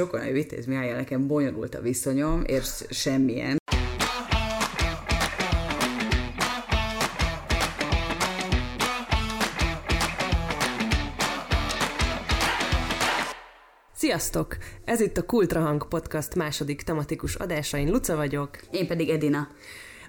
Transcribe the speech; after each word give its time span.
Csokonai 0.00 0.32
Vitéz 0.32 0.66
Mihály 0.66 0.92
nekem 0.92 1.26
bonyolult 1.26 1.74
a 1.74 1.80
viszonyom, 1.80 2.42
és 2.46 2.68
semmilyen. 2.90 3.56
Sziasztok! 13.94 14.56
Ez 14.84 15.00
itt 15.00 15.16
a 15.16 15.22
Kultrahang 15.22 15.88
Podcast 15.88 16.34
második 16.34 16.82
tematikus 16.82 17.34
adása. 17.34 17.78
Én 17.78 17.90
Luca 17.90 18.16
vagyok. 18.16 18.58
Én 18.70 18.86
pedig 18.86 19.08
Edina. 19.08 19.48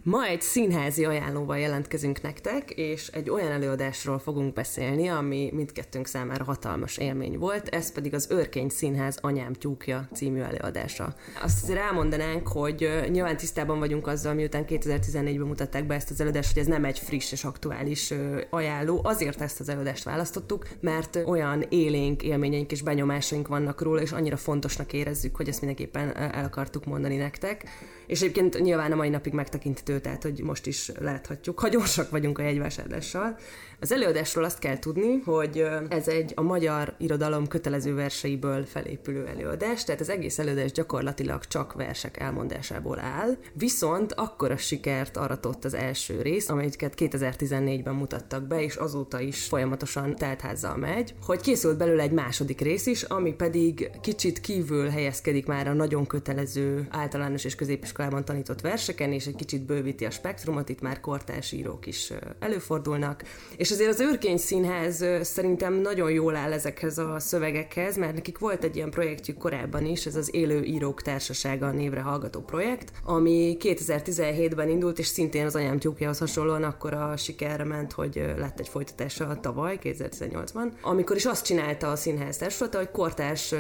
Ma 0.04 0.26
egy 0.26 0.42
színházi 0.42 1.06
ajánlóval 1.06 1.58
jelentkezünk 1.60 2.22
nektek, 2.22 2.72
és 2.72 3.08
egy 3.08 3.30
olyan 3.30 3.52
előadásról 3.52 4.20
fogunk 4.20 4.54
beszélni, 4.54 5.08
ami 5.08 5.50
mindkettőnk 5.54 6.08
számára 6.08 6.44
hatalmas 6.44 6.98
élmény 6.98 7.38
volt, 7.38 7.68
ez 7.68 7.92
pedig 7.92 8.14
az 8.14 8.30
Örkény 8.30 8.70
Színház 8.70 9.18
Anyám 9.22 9.54
tyúkja 9.54 10.08
című 10.14 10.40
előadása. 10.40 11.16
Azt 11.44 11.64
azért 11.64 11.80
elmondanánk, 11.80 12.48
hogy 12.48 12.90
nyilván 13.10 13.38
tisztában 13.38 13.80
vagyunk 13.80 14.08
azzal, 14.08 14.34
miután 14.34 14.66
2014-ben 14.68 15.48
mutatták 15.48 15.88
be 15.88 15.96
ezt 15.96 16.12
az 16.12 16.22
előadást, 16.22 16.54
hogy 16.54 16.62
ez 16.62 16.68
nem 16.68 16.86
egy 16.86 17.00
friss 17.00 17.32
és 17.32 17.44
aktuális 17.44 18.14
ajánló, 18.50 19.02
azért 19.04 19.42
ezt 19.42 19.60
az 19.60 19.70
előadást 19.70 20.04
választottuk, 20.04 20.68
mert 20.80 21.20
olyan 21.26 21.66
élénk 21.70 22.24
élményeink 22.24 22.72
és 22.72 22.82
benyomásaink 22.82 23.48
vannak 23.48 23.82
róla, 23.82 24.02
és 24.02 24.12
annyira 24.12 24.38
fontosnak 24.38 24.94
érezzük, 24.94 25.36
hogy 25.36 25.48
ezt 25.48 25.62
mindenképpen 25.62 26.16
el 26.16 26.46
akartuk 26.46 26.86
mondani 26.86 27.16
nektek. 27.16 27.64
És 28.12 28.22
egyébként 28.22 28.62
nyilván 28.62 28.92
a 28.92 28.96
mai 28.96 29.10
napig 29.10 29.34
megtekinthető 29.34 30.00
tehát 30.00 30.24
hogy 30.24 30.42
most 30.44 30.66
is 30.66 30.92
láthatjuk, 31.00 31.60
ha 31.60 31.68
gyorsak 31.68 32.10
vagyunk 32.10 32.38
a 32.38 32.42
jegyvásárlással. 32.42 33.38
Az 33.82 33.92
előadásról 33.92 34.44
azt 34.44 34.60
kell 34.60 34.80
tudni, 34.80 35.22
hogy 35.26 35.66
ez 35.90 36.08
egy 36.08 36.32
a 36.36 36.42
magyar 36.42 36.96
irodalom 36.98 37.48
kötelező 37.48 37.94
verseiből 37.94 38.66
felépülő 38.66 39.28
előadás, 39.28 39.84
tehát 39.84 40.02
az 40.02 40.10
egész 40.10 40.40
előadás 40.40 40.72
gyakorlatilag 40.72 41.46
csak 41.46 41.74
versek 41.74 42.20
elmondásából 42.20 43.00
áll, 43.00 43.38
viszont 43.54 44.14
akkora 44.14 44.58
sikert 44.58 45.18
aratott 45.18 45.66
az 45.66 45.74
első 45.74 46.22
rész, 46.22 46.50
amelyiket 46.50 46.94
2014-ben 46.98 47.96
mutattak 47.96 48.44
be, 48.44 48.62
és 48.64 48.76
azóta 48.76 49.20
is 49.20 49.46
folyamatosan 49.46 50.16
teltházzal 50.16 50.78
megy, 50.78 51.14
hogy 51.26 51.42
készült 51.42 51.78
belőle 51.78 52.04
egy 52.04 52.12
második 52.12 52.62
rész 52.62 52.86
is, 52.86 53.04
ami 53.04 53.34
pedig 53.34 53.90
kicsit 54.02 54.42
kívül 54.42 54.90
helyezkedik 54.90 55.46
már 55.46 55.68
a 55.68 55.74
nagyon 55.74 56.06
kötelező 56.06 56.88
általános 56.90 57.44
és 57.44 57.56
középiskolában 57.56 58.26
tanított 58.26 58.62
verseken, 58.62 59.12
és 59.12 59.26
egy 59.26 59.36
kicsit 59.36 59.66
bő 59.66 59.82
bővíti 59.82 60.06
a 60.06 60.12
spektrumot, 60.12 60.70
itt 60.70 60.82
már 60.82 61.00
kortárs 61.00 61.52
írók 61.52 61.86
is 61.86 62.14
előfordulnak. 62.40 63.24
És 63.58 63.71
azért 63.72 63.90
az 63.90 64.00
őrkény 64.00 64.38
színház 64.38 65.06
szerintem 65.22 65.74
nagyon 65.74 66.12
jól 66.12 66.36
áll 66.36 66.52
ezekhez 66.52 66.98
a 66.98 67.16
szövegekhez, 67.20 67.98
mert 67.98 68.14
nekik 68.14 68.38
volt 68.38 68.64
egy 68.64 68.76
ilyen 68.76 68.90
projektjük 68.90 69.38
korábban 69.38 69.86
is, 69.86 70.06
ez 70.06 70.16
az 70.16 70.36
Élő 70.36 70.64
Írók 70.64 71.02
Társasága 71.02 71.72
névre 71.72 72.02
hallgató 72.02 72.40
projekt, 72.40 72.92
ami 73.06 73.58
2017-ben 73.60 74.70
indult, 74.70 75.00
és 75.00 75.08
szintén 75.08 75.46
az 75.46 75.56
anyám 75.56 75.80
tyúkjához 75.80 76.18
hasonlóan 76.18 76.64
akkor 76.64 76.94
a 76.94 77.18
sikerre 77.18 77.64
ment, 77.64 77.92
hogy 77.92 78.34
lett 78.38 78.60
egy 78.60 78.68
folytatása 78.68 79.40
tavaly, 79.42 79.80
2018-ban, 79.84 80.72
amikor 80.82 81.16
is 81.16 81.26
azt 81.26 81.46
csinálta 81.46 81.92
a 81.92 81.96
színház 81.96 82.38
társulata, 82.38 82.78
hogy 82.78 82.92
kortárs 82.92 83.54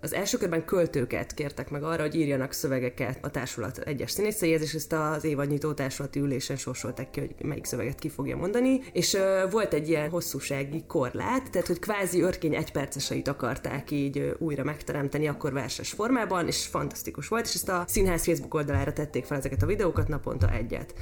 az 0.00 0.14
első 0.14 0.38
körben 0.38 0.64
költőket 0.64 1.34
kértek 1.34 1.70
meg 1.70 1.82
arra, 1.82 2.02
hogy 2.02 2.14
írjanak 2.14 2.52
szövegeket 2.52 3.18
a 3.22 3.30
társulat 3.30 3.78
egyes 3.78 4.10
színészeihez, 4.10 4.62
és 4.62 4.74
ezt 4.74 4.92
az 4.92 5.24
évadnyitó 5.24 5.72
társulati 5.72 6.20
ülésen 6.20 6.56
sorsolták 6.56 7.10
ki, 7.10 7.20
hogy 7.20 7.34
melyik 7.42 7.64
szöveget 7.64 7.98
ki 7.98 8.08
fogja 8.08 8.36
mondani, 8.36 8.80
és 8.92 9.12
uh, 9.12 9.50
volt 9.58 9.74
egy 9.74 9.88
ilyen 9.88 10.10
hosszúsági 10.10 10.84
korlát, 10.86 11.50
tehát 11.50 11.66
hogy 11.66 11.78
kvázi 11.78 12.20
örkény 12.20 12.54
egyperceseit 12.54 13.28
akarták 13.28 13.90
így 13.90 14.34
újra 14.38 14.64
megteremteni, 14.64 15.28
akkor 15.28 15.52
verses 15.52 15.90
formában, 15.90 16.46
és 16.46 16.66
fantasztikus 16.66 17.28
volt, 17.28 17.46
és 17.46 17.54
ezt 17.54 17.68
a 17.68 17.84
színház 17.86 18.24
Facebook 18.24 18.54
oldalára 18.54 18.92
tették 18.92 19.24
fel 19.24 19.38
ezeket 19.38 19.62
a 19.62 19.66
videókat 19.66 20.08
naponta 20.08 20.50
egyet 20.52 20.94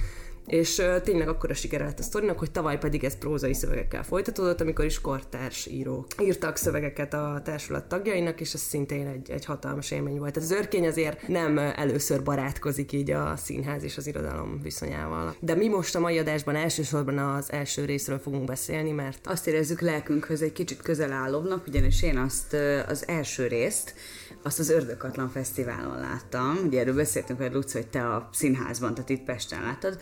és 0.47 0.83
tényleg 1.02 1.28
akkor 1.28 1.50
a 1.50 1.55
sikere 1.55 1.84
lett 1.84 1.98
a 1.98 2.02
sztorinak, 2.02 2.39
hogy 2.39 2.50
tavaly 2.50 2.78
pedig 2.78 3.04
ez 3.04 3.19
prózai 3.19 3.54
szövegekkel 3.54 4.03
folytatódott, 4.03 4.60
amikor 4.60 4.84
is 4.84 5.00
kortárs 5.00 5.66
írók 5.66 6.06
írtak 6.22 6.56
szövegeket 6.56 7.15
a 7.15 7.41
társulat 7.44 7.84
tagjainak, 7.88 8.41
és 8.41 8.54
ez 8.54 8.60
szintén 8.60 9.06
egy, 9.06 9.31
egy 9.31 9.44
hatalmas 9.44 9.91
élmény 9.91 10.19
volt. 10.19 10.37
Ez 10.37 10.43
az 10.43 10.50
örkény 10.50 10.87
azért 10.87 11.28
nem 11.28 11.59
először 11.59 12.22
barátkozik 12.22 12.93
így 12.93 13.10
a 13.10 13.37
színház 13.37 13.82
és 13.82 13.97
az 13.97 14.06
irodalom 14.06 14.60
viszonyával. 14.62 15.37
De 15.41 15.54
mi 15.54 15.69
most 15.69 15.94
a 15.94 16.00
mai 16.00 16.19
adásban 16.19 16.56
elsősorban 16.56 17.19
az 17.19 17.53
első 17.53 17.84
részről 17.84 18.19
fogunk 18.19 18.44
beszélni, 18.44 18.91
mert 18.91 19.26
azt 19.26 19.47
érezzük 19.47 19.81
lelkünkhöz 19.81 20.42
egy 20.42 20.53
kicsit 20.53 20.82
közel 20.82 21.12
állóbbnak, 21.12 21.66
ugyanis 21.66 22.03
én 22.03 22.19
azt 22.19 22.56
az 22.88 23.09
első 23.09 23.47
részt, 23.47 23.94
azt 24.42 24.59
az 24.59 24.70
Ördökatlan 24.70 25.28
Fesztiválon 25.28 25.98
láttam. 25.98 26.59
Ugye 26.66 26.81
erről 26.81 26.94
beszéltünk, 26.94 27.41
hogy 27.41 27.53
Luci, 27.53 27.78
hogy 27.78 27.87
te 27.87 28.09
a 28.09 28.28
színházban, 28.32 28.94
tehát 28.94 29.10
itt 29.10 29.25
Pesten 29.25 29.62
láttad. 29.62 29.98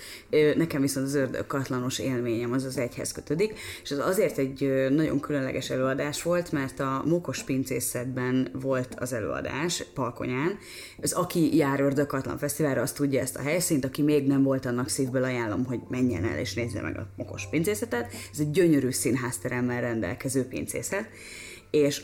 Nekem 0.57 0.81
viszont 0.81 1.07
az 1.07 1.15
Ördökatlanos 1.15 1.99
élményem 1.99 2.53
az 2.53 2.65
az 2.65 2.79
egyhez 2.79 3.13
kötődik, 3.13 3.59
és 3.83 3.91
az 3.91 3.99
azért 3.99 4.39
egy 4.39 4.89
nagyon 4.91 5.21
különleges 5.21 5.71
előadás 5.71 6.23
volt, 6.23 6.53
mert 6.53 6.81
a 6.81 7.03
Mokos 7.07 7.43
pincészetben 7.43 8.49
volt 8.53 8.95
az 8.99 9.13
előadás, 9.13 9.85
Palkonyán. 9.95 10.59
Az 11.03 11.13
aki 11.13 11.57
jár 11.57 11.81
Ördökatlan 11.81 12.39
Fesztiválra, 12.39 12.83
azt 12.83 12.97
tudja 12.97 13.21
ezt 13.21 13.37
a 13.37 13.43
helyszínt, 13.43 13.85
aki 13.85 14.03
még 14.03 14.27
nem 14.27 14.43
volt 14.43 14.67
annak 14.67 14.89
szívből 14.89 15.25
ajánlom, 15.25 15.65
hogy 15.65 15.81
menjen 15.89 16.25
el 16.25 16.39
és 16.39 16.55
nézze 16.55 16.81
meg 16.81 16.99
a 16.99 17.07
Mokos 17.17 17.49
pincészetet. 17.49 18.13
Ez 18.33 18.39
egy 18.39 18.51
gyönyörű 18.51 18.91
színházteremmel 18.91 19.81
rendelkező 19.81 20.45
pincészet, 20.45 21.09
és 21.75 22.03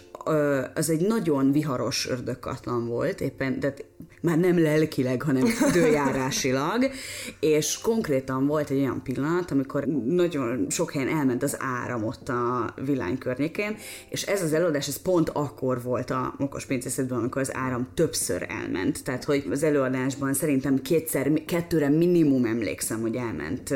az 0.74 0.90
egy 0.90 1.00
nagyon 1.00 1.52
viharos 1.52 2.08
ördögkatlan 2.08 2.86
volt, 2.86 3.20
éppen, 3.20 3.60
de 3.60 3.74
már 4.20 4.38
nem 4.38 4.62
lelkileg, 4.62 5.22
hanem 5.22 5.46
időjárásilag, 5.68 6.90
és 7.40 7.78
konkrétan 7.80 8.46
volt 8.46 8.70
egy 8.70 8.78
olyan 8.78 9.02
pillanat, 9.02 9.50
amikor 9.50 9.84
nagyon 10.06 10.66
sok 10.70 10.92
helyen 10.92 11.08
elment 11.08 11.42
az 11.42 11.56
áram 11.58 12.04
ott 12.04 12.28
a 12.28 12.74
villány 12.84 13.18
környékén, 13.18 13.76
és 14.08 14.22
ez 14.22 14.42
az 14.42 14.52
előadás, 14.52 14.88
ez 14.88 15.02
pont 15.02 15.28
akkor 15.28 15.82
volt 15.82 16.10
a 16.10 16.34
Mokos 16.38 16.66
pincészetben, 16.66 17.18
amikor 17.18 17.40
az 17.40 17.54
áram 17.54 17.88
többször 17.94 18.46
elment. 18.48 19.04
Tehát, 19.04 19.24
hogy 19.24 19.46
az 19.50 19.62
előadásban 19.62 20.34
szerintem 20.34 20.82
kétszer, 20.82 21.44
kettőre 21.46 21.88
minimum 21.88 22.44
emlékszem, 22.44 23.00
hogy 23.00 23.16
elment 23.16 23.68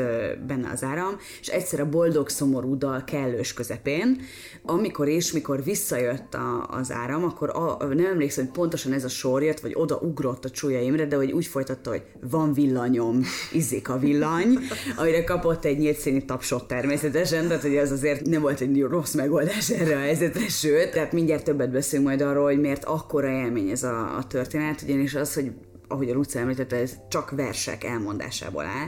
benne 0.47 0.69
az 0.73 0.83
áram, 0.83 1.17
és 1.41 1.47
egyszer 1.47 1.79
a 1.79 1.89
boldog 1.89 2.29
szomorú 2.29 2.77
dal 2.77 3.03
kellős 3.03 3.53
közepén, 3.53 4.21
amikor 4.63 5.07
is, 5.07 5.31
mikor 5.31 5.63
visszajött 5.85 6.33
a, 6.33 6.67
az 6.69 6.91
áram, 6.91 7.23
akkor 7.23 7.49
a, 7.49 7.85
nem 7.85 8.05
emlékszem, 8.05 8.45
hogy 8.45 8.53
pontosan 8.53 8.93
ez 8.93 9.03
a 9.03 9.09
sor 9.09 9.43
jött, 9.43 9.59
vagy 9.59 9.71
oda 9.75 9.95
ugrott 9.95 10.45
a 10.45 10.49
Csúlya 10.49 10.79
Imre, 10.79 11.05
de 11.05 11.15
hogy 11.15 11.31
úgy 11.31 11.45
folytatta, 11.45 11.89
hogy 11.89 12.03
van 12.29 12.53
villanyom, 12.53 13.21
izzik 13.51 13.89
a 13.89 13.99
villany, 13.99 14.57
amire 14.97 15.23
kapott 15.23 15.65
egy 15.65 15.77
nyílt 15.77 15.97
színi 15.97 16.25
tapsot 16.25 16.67
természetesen, 16.67 17.47
tehát 17.47 17.61
hogy 17.61 17.77
az 17.77 17.91
azért 17.91 18.25
nem 18.25 18.41
volt 18.41 18.61
egy 18.61 18.81
rossz 18.81 19.13
megoldás 19.13 19.69
erre 19.69 19.95
a 19.95 19.99
helyzetre, 19.99 20.47
sőt, 20.47 20.91
tehát 20.91 21.11
mindjárt 21.11 21.43
többet 21.43 21.71
beszélünk 21.71 22.07
majd 22.07 22.21
arról, 22.21 22.43
hogy 22.43 22.59
miért 22.59 22.83
akkora 22.83 23.29
élmény 23.29 23.69
ez 23.69 23.83
a, 23.83 24.17
a 24.17 24.23
történet, 24.27 24.81
ugyanis 24.81 25.15
az, 25.15 25.33
hogy 25.33 25.51
ahogy 25.87 26.09
a 26.09 26.13
Luca 26.13 26.39
említette, 26.39 26.75
ez 26.75 26.93
csak 27.09 27.31
versek 27.31 27.83
elmondásából 27.83 28.63
áll, 28.63 28.87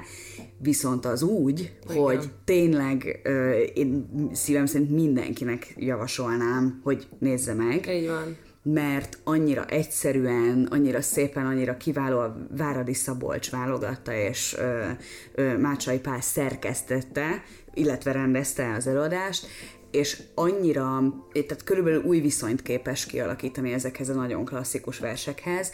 viszont 0.59 1.05
az 1.05 1.21
úgy, 1.21 1.73
Igen. 1.89 2.03
hogy 2.03 2.29
tényleg 2.43 3.19
ö, 3.23 3.59
én 3.59 4.09
szívem 4.33 4.65
szerint 4.65 4.91
mindenkinek 4.91 5.73
javasolnám, 5.77 6.79
hogy 6.83 7.07
nézze 7.19 7.53
meg. 7.53 7.87
Így 7.87 8.07
van 8.07 8.37
mert 8.73 9.17
annyira 9.23 9.65
egyszerűen, 9.65 10.67
annyira 10.71 11.01
szépen, 11.01 11.45
annyira 11.45 11.77
kiváló 11.77 12.19
a 12.19 12.47
Váradi 12.57 12.93
Szabolcs 12.93 13.51
válogatta, 13.51 14.13
és 14.13 14.55
ö, 14.59 14.89
ö, 15.35 15.57
Mácsai 15.57 15.99
Pál 15.99 16.21
szerkesztette, 16.21 17.43
illetve 17.73 18.11
rendezte 18.11 18.73
az 18.73 18.87
előadást, 18.87 19.47
és 19.91 20.21
annyira, 20.35 21.03
tehát 21.31 21.63
körülbelül 21.63 22.03
új 22.03 22.19
viszonyt 22.19 22.61
képes 22.61 23.05
kialakítani 23.05 23.73
ezekhez 23.73 24.09
a 24.09 24.13
nagyon 24.13 24.45
klasszikus 24.45 24.99
versekhez, 24.99 25.71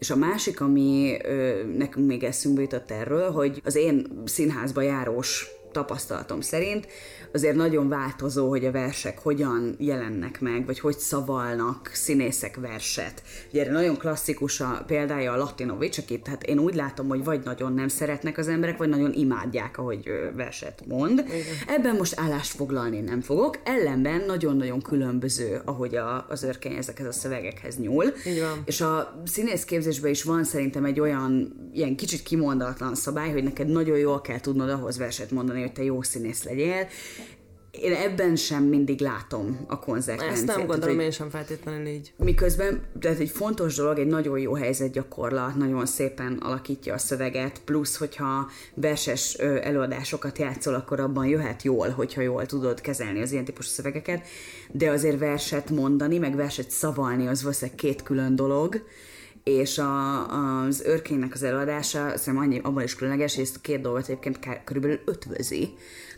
és 0.00 0.10
a 0.10 0.16
másik, 0.16 0.60
ami 0.60 1.16
ö, 1.24 1.62
nekünk 1.76 2.06
még 2.06 2.24
eszünkbe 2.24 2.62
jutott 2.62 2.90
erről, 2.90 3.30
hogy 3.30 3.60
az 3.64 3.74
én 3.76 4.22
színházba 4.24 4.80
járós 4.80 5.48
tapasztalatom 5.72 6.40
szerint 6.40 6.86
azért 7.32 7.56
nagyon 7.56 7.88
változó, 7.88 8.48
hogy 8.48 8.64
a 8.64 8.70
versek 8.70 9.18
hogyan 9.18 9.74
jelennek 9.78 10.40
meg, 10.40 10.66
vagy 10.66 10.80
hogy 10.80 10.98
szavalnak 10.98 11.90
színészek 11.92 12.56
verset. 12.56 13.22
Ugye 13.52 13.60
erre 13.60 13.72
nagyon 13.72 13.96
klasszikus 13.96 14.60
a 14.60 14.84
példája 14.86 15.32
a 15.32 15.36
Latinovics, 15.36 15.98
akit 15.98 16.26
hát 16.26 16.42
én 16.42 16.58
úgy 16.58 16.74
látom, 16.74 17.08
hogy 17.08 17.24
vagy 17.24 17.40
nagyon 17.44 17.72
nem 17.72 17.88
szeretnek 17.88 18.38
az 18.38 18.48
emberek, 18.48 18.76
vagy 18.76 18.88
nagyon 18.88 19.12
imádják, 19.12 19.78
ahogy 19.78 20.10
verset 20.36 20.82
mond. 20.86 21.18
Igen. 21.18 21.40
Ebben 21.66 21.96
most 21.96 22.20
állást 22.20 22.54
foglalni 22.54 23.00
nem 23.00 23.20
fogok, 23.20 23.58
ellenben 23.64 24.22
nagyon-nagyon 24.26 24.82
különböző, 24.82 25.60
ahogy 25.64 25.94
a, 25.94 26.26
az 26.28 26.42
örkény 26.42 26.74
ezekhez 26.76 27.06
a 27.06 27.12
szövegekhez 27.12 27.78
nyúl. 27.78 28.04
Igen. 28.24 28.62
És 28.64 28.80
a 28.80 29.22
színészképzésben 29.24 30.10
is 30.10 30.22
van 30.22 30.44
szerintem 30.44 30.84
egy 30.84 31.00
olyan 31.00 31.54
ilyen 31.72 31.96
kicsit 31.96 32.22
kimondatlan 32.22 32.94
szabály, 32.94 33.32
hogy 33.32 33.42
neked 33.42 33.68
nagyon 33.68 33.98
jól 33.98 34.20
kell 34.20 34.40
tudnod 34.40 34.70
ahhoz 34.70 34.98
verset 34.98 35.30
mondani, 35.30 35.59
hogy 35.60 35.72
te 35.72 35.82
jó 35.82 36.02
színész 36.02 36.44
legyél, 36.44 36.86
én 37.70 37.92
ebben 37.92 38.36
sem 38.36 38.64
mindig 38.64 39.00
látom 39.00 39.64
a 39.68 39.78
konzekvenciát. 39.78 40.36
Ezt 40.36 40.46
nem 40.46 40.66
gondolom 40.66 40.96
tehát, 40.96 41.00
én 41.00 41.10
sem 41.10 41.30
feltétlenül 41.30 41.86
így. 41.86 42.12
Miközben, 42.16 42.82
tehát 43.00 43.18
egy 43.18 43.30
fontos 43.30 43.74
dolog, 43.74 43.98
egy 43.98 44.06
nagyon 44.06 44.38
jó 44.38 44.54
helyzetgyakorlat, 44.54 45.54
nagyon 45.54 45.86
szépen 45.86 46.38
alakítja 46.42 46.94
a 46.94 46.98
szöveget, 46.98 47.60
plusz, 47.64 47.96
hogyha 47.96 48.50
verses 48.74 49.34
előadásokat 49.34 50.38
játszol, 50.38 50.74
akkor 50.74 51.00
abban 51.00 51.26
jöhet 51.26 51.62
jól, 51.62 51.88
hogyha 51.88 52.20
jól 52.20 52.46
tudod 52.46 52.80
kezelni 52.80 53.22
az 53.22 53.32
ilyen 53.32 53.44
típusú 53.44 53.68
szövegeket, 53.68 54.26
de 54.70 54.90
azért 54.90 55.18
verset 55.18 55.70
mondani, 55.70 56.18
meg 56.18 56.36
verset 56.36 56.70
szavalni, 56.70 57.26
az 57.26 57.42
valószínűleg 57.42 57.78
két 57.78 58.02
külön 58.02 58.36
dolog, 58.36 58.82
és 59.44 59.78
a, 59.78 60.26
az 60.58 60.82
őrkénynek 60.86 61.34
az 61.34 61.42
előadása 61.42 62.16
szerintem 62.16 62.36
annyi, 62.36 62.58
abban 62.62 62.82
is 62.82 62.94
különleges, 62.94 63.34
hogy 63.34 63.44
ezt 63.44 63.56
a 63.56 63.60
két 63.60 63.80
dolgot 63.80 64.02
egyébként 64.02 64.38
körülbelül 64.64 65.00
ötvözi, 65.04 65.74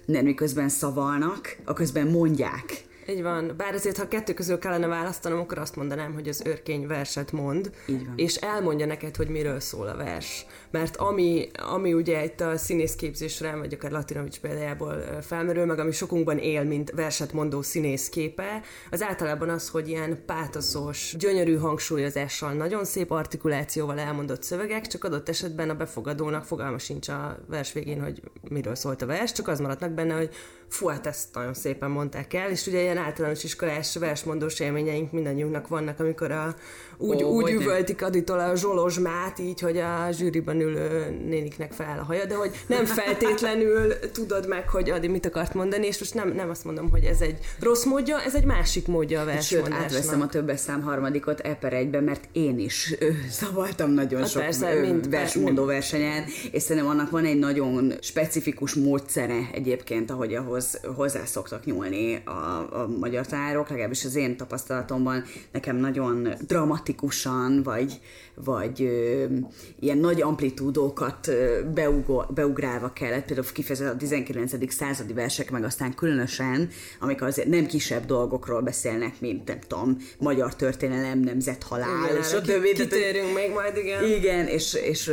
mert 0.06 0.24
miközben 0.24 0.68
szavalnak, 0.68 1.56
a 1.64 1.72
közben 1.72 2.06
mondják 2.06 2.84
így 3.08 3.22
van. 3.22 3.54
Bár 3.56 3.74
azért, 3.74 3.96
ha 3.96 4.08
kettő 4.08 4.34
közül 4.34 4.58
kellene 4.58 4.86
választanom, 4.86 5.38
akkor 5.38 5.58
azt 5.58 5.76
mondanám, 5.76 6.12
hogy 6.14 6.28
az 6.28 6.42
őrkény 6.46 6.86
verset 6.86 7.32
mond, 7.32 7.70
Így 7.86 8.06
van. 8.06 8.14
és 8.16 8.34
elmondja 8.36 8.86
neked, 8.86 9.16
hogy 9.16 9.28
miről 9.28 9.60
szól 9.60 9.86
a 9.88 9.96
vers. 9.96 10.46
Mert 10.70 10.96
ami, 10.96 11.48
ami 11.70 11.92
ugye 11.92 12.24
itt 12.24 12.40
a 12.40 12.56
színészképzésre, 12.56 13.56
vagy 13.56 13.74
akár 13.74 13.90
Latinovics 13.90 14.40
példájából 14.40 15.04
felmerül, 15.20 15.64
meg 15.64 15.78
ami 15.78 15.92
sokunkban 15.92 16.38
él, 16.38 16.64
mint 16.64 16.90
verset 16.90 17.32
mondó 17.32 17.62
színészképe, 17.62 18.62
az 18.90 19.02
általában 19.02 19.48
az, 19.48 19.68
hogy 19.68 19.88
ilyen 19.88 20.22
pátoszos, 20.26 21.14
gyönyörű 21.18 21.56
hangsúlyozással, 21.56 22.52
nagyon 22.52 22.84
szép 22.84 23.10
artikulációval 23.10 23.98
elmondott 23.98 24.42
szövegek, 24.42 24.86
csak 24.86 25.04
adott 25.04 25.28
esetben 25.28 25.70
a 25.70 25.74
befogadónak 25.74 26.44
fogalma 26.44 26.78
sincs 26.78 27.08
a 27.08 27.38
vers 27.48 27.72
végén, 27.72 28.02
hogy 28.02 28.20
miről 28.48 28.74
szólt 28.74 29.02
a 29.02 29.06
vers, 29.06 29.32
csak 29.32 29.48
az 29.48 29.60
maradt 29.60 29.80
meg 29.80 29.92
benne, 29.92 30.14
hogy 30.14 30.30
fú, 30.68 30.86
hát 30.86 31.06
ezt 31.06 31.34
nagyon 31.34 31.54
szépen 31.54 31.90
mondták 31.90 32.34
el, 32.34 32.50
és 32.50 32.66
ugye 32.66 32.80
ilyen 32.92 33.04
általános 33.04 33.44
iskolás 33.44 33.96
versmondós 33.96 34.60
élményeink 34.60 35.12
mindannyiunknak 35.12 35.68
vannak, 35.68 36.00
amikor 36.00 36.30
a, 36.30 36.54
úgy, 37.02 37.22
Ó, 37.22 37.28
úgy 37.28 37.50
üvöltik 37.50 38.02
Aditól 38.02 38.38
a 38.38 38.56
zsolozsmát, 38.56 39.38
így, 39.38 39.60
hogy 39.60 39.76
a 39.78 40.08
zsűriban 40.10 40.60
ülő 40.60 41.18
néniknek 41.28 41.72
fel 41.72 41.98
a 41.98 42.04
haja, 42.04 42.24
de 42.24 42.34
hogy 42.34 42.50
nem 42.66 42.84
feltétlenül 42.84 43.98
tudod 44.12 44.48
meg, 44.48 44.68
hogy 44.68 44.90
Adi 44.90 45.08
mit 45.08 45.26
akart 45.26 45.54
mondani, 45.54 45.86
és 45.86 45.98
most 45.98 46.14
nem, 46.14 46.32
nem 46.32 46.50
azt 46.50 46.64
mondom, 46.64 46.90
hogy 46.90 47.04
ez 47.04 47.20
egy 47.20 47.38
rossz 47.60 47.84
módja, 47.84 48.22
ez 48.22 48.34
egy 48.34 48.44
másik 48.44 48.86
módja 48.86 49.20
a 49.20 49.24
versmondásnak. 49.24 49.80
Sőt, 49.80 49.84
átveszem 49.84 50.20
a 50.20 50.26
többes 50.26 50.60
szám 50.60 50.82
harmadikot 50.82 51.40
eper 51.40 51.72
egybe, 51.72 52.00
mert 52.00 52.28
én 52.32 52.58
is 52.58 52.94
szavaltam 53.30 53.90
nagyon 53.90 54.20
hát 54.20 54.30
sok 54.30 54.42
persze, 54.42 54.74
mint 54.74 55.08
versmondó 55.08 55.64
versenyen, 55.64 56.24
és 56.52 56.62
szerintem 56.62 56.90
annak 56.90 57.10
van 57.10 57.24
egy 57.24 57.38
nagyon 57.38 57.92
specifikus 58.00 58.74
módszere 58.74 59.48
egyébként, 59.52 60.10
ahogy 60.10 60.34
ahhoz 60.34 60.80
hozzá 60.96 61.24
szoktak 61.24 61.64
nyúlni 61.64 62.22
a, 62.24 62.30
a 62.80 62.88
magyar 63.00 63.26
tanárok, 63.26 63.68
legalábbis 63.68 64.04
az 64.04 64.14
én 64.14 64.36
tapasztalatomban 64.36 65.24
nekem 65.52 65.76
nagyon 65.76 66.28
dramatikusan, 66.92 67.62
vagy, 67.62 68.00
vagy 68.34 68.82
ö, 68.82 69.24
ilyen 69.80 69.98
nagy 69.98 70.22
amplitúdókat 70.22 71.30
beugó, 71.74 72.24
beugrálva 72.34 72.92
kellett, 72.92 73.24
például 73.24 73.46
kifejezetten 73.52 73.94
a 73.94 73.98
19. 73.98 74.72
századi 74.72 75.12
versek, 75.12 75.50
meg 75.50 75.64
aztán 75.64 75.94
különösen, 75.94 76.68
amik 77.00 77.22
azért 77.22 77.48
nem 77.48 77.66
kisebb 77.66 78.06
dolgokról 78.06 78.60
beszélnek, 78.60 79.20
mint 79.20 79.48
nem 79.48 79.58
tudom, 79.60 79.96
magyar 80.18 80.56
történelem, 80.56 81.18
nemzet, 81.18 81.62
halál, 81.62 82.04
igen, 82.04 82.22
és 82.22 82.32
a 82.32 82.40
többi. 82.40 82.72
Kitérünk 82.72 83.34
még 83.34 83.50
majd, 83.50 83.76
igen. 83.76 84.04
Igen, 84.04 84.46
és, 84.46 84.74
és 84.74 85.08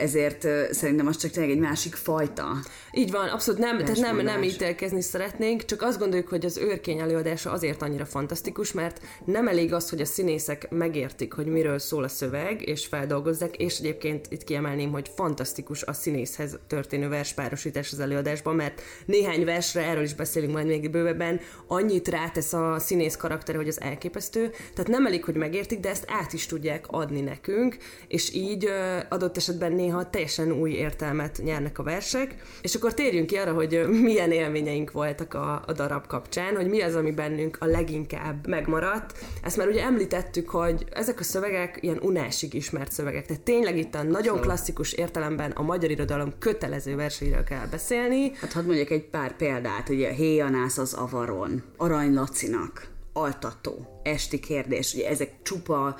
ezért 0.00 0.48
szerintem 0.70 1.06
az 1.06 1.16
csak 1.16 1.30
tényleg 1.30 1.52
egy 1.52 1.58
másik 1.58 1.94
fajta. 1.94 2.46
Így 2.92 3.10
van, 3.10 3.28
abszolút 3.28 3.60
nem, 3.60 3.78
tehát 3.78 3.96
nem, 3.96 4.16
nem 4.16 4.42
ítélkezni 4.42 5.02
szeretnénk, 5.02 5.64
csak 5.64 5.82
azt 5.82 5.98
gondoljuk, 5.98 6.28
hogy 6.28 6.44
az 6.44 6.56
őrkény 6.56 6.98
előadása 6.98 7.50
azért 7.50 7.82
annyira 7.82 8.04
fantasztikus, 8.04 8.72
mert 8.72 9.00
nem 9.24 9.48
elég 9.48 9.72
az, 9.72 9.90
hogy 9.90 10.00
a 10.00 10.04
színészek 10.04 10.70
megértik, 11.12 11.32
hogy 11.32 11.52
miről 11.52 11.78
szól 11.78 12.04
a 12.04 12.08
szöveg, 12.08 12.68
és 12.68 12.86
feldolgozzák, 12.86 13.56
és 13.56 13.78
egyébként 13.78 14.26
itt 14.28 14.44
kiemelném, 14.44 14.90
hogy 14.90 15.10
fantasztikus 15.14 15.82
a 15.82 15.92
színészhez 15.92 16.58
történő 16.66 17.08
verspárosítás 17.08 17.92
az 17.92 18.00
előadásban, 18.00 18.54
mert 18.54 18.82
néhány 19.06 19.44
versre, 19.44 19.82
erről 19.82 20.02
is 20.02 20.14
beszélünk 20.14 20.52
majd 20.52 20.66
még 20.66 20.90
bővebben, 20.90 21.40
annyit 21.66 22.08
rátesz 22.08 22.52
a 22.52 22.78
színész 22.78 23.16
karaktere, 23.16 23.58
hogy 23.58 23.68
az 23.68 23.80
elképesztő, 23.80 24.50
tehát 24.50 24.90
nem 24.90 25.06
elég, 25.06 25.24
hogy 25.24 25.34
megértik, 25.34 25.80
de 25.80 25.88
ezt 25.88 26.04
át 26.08 26.32
is 26.32 26.46
tudják 26.46 26.86
adni 26.88 27.20
nekünk, 27.20 27.76
és 28.08 28.34
így 28.34 28.68
adott 29.08 29.36
esetben 29.36 29.72
néha 29.72 30.10
teljesen 30.10 30.52
új 30.52 30.70
értelmet 30.70 31.40
nyernek 31.42 31.78
a 31.78 31.82
versek, 31.82 32.34
és 32.62 32.74
akkor 32.74 32.94
térjünk 32.94 33.26
ki 33.26 33.36
arra, 33.36 33.52
hogy 33.52 33.86
milyen 33.88 34.32
élményeink 34.32 34.90
voltak 34.90 35.34
a, 35.34 35.62
a 35.66 35.72
darab 35.72 36.06
kapcsán, 36.06 36.56
hogy 36.56 36.68
mi 36.68 36.80
az, 36.80 36.94
ami 36.94 37.10
bennünk 37.10 37.56
a 37.60 37.66
leginkább 37.66 38.46
megmaradt. 38.46 39.18
Ezt 39.42 39.56
már 39.56 39.68
ugye 39.68 39.82
említettük, 39.82 40.48
hogy 40.48 40.84
ezek 41.02 41.20
a 41.20 41.22
szövegek 41.22 41.78
ilyen 41.80 41.98
unásig 42.02 42.54
ismert 42.54 42.92
szövegek. 42.92 43.26
Tehát 43.26 43.42
tényleg 43.42 43.78
itt 43.78 43.94
a 43.94 44.02
nagyon 44.02 44.40
klasszikus 44.40 44.92
értelemben 44.92 45.50
a 45.50 45.62
magyar 45.62 45.90
irodalom 45.90 46.32
kötelező 46.38 46.96
verseiről 46.96 47.44
kell 47.44 47.66
beszélni. 47.66 48.32
Hát 48.34 48.52
hadd 48.52 48.64
mondjak 48.64 48.90
egy 48.90 49.04
pár 49.04 49.36
példát, 49.36 49.88
ugye 49.88 50.12
Héjanász 50.12 50.78
az 50.78 50.92
Avaron, 50.92 51.62
Arany 51.76 52.14
Lacinak, 52.14 52.86
Altató, 53.12 54.00
Esti 54.02 54.40
kérdés, 54.40 54.94
ugye 54.94 55.08
ezek 55.08 55.32
csupa 55.42 55.96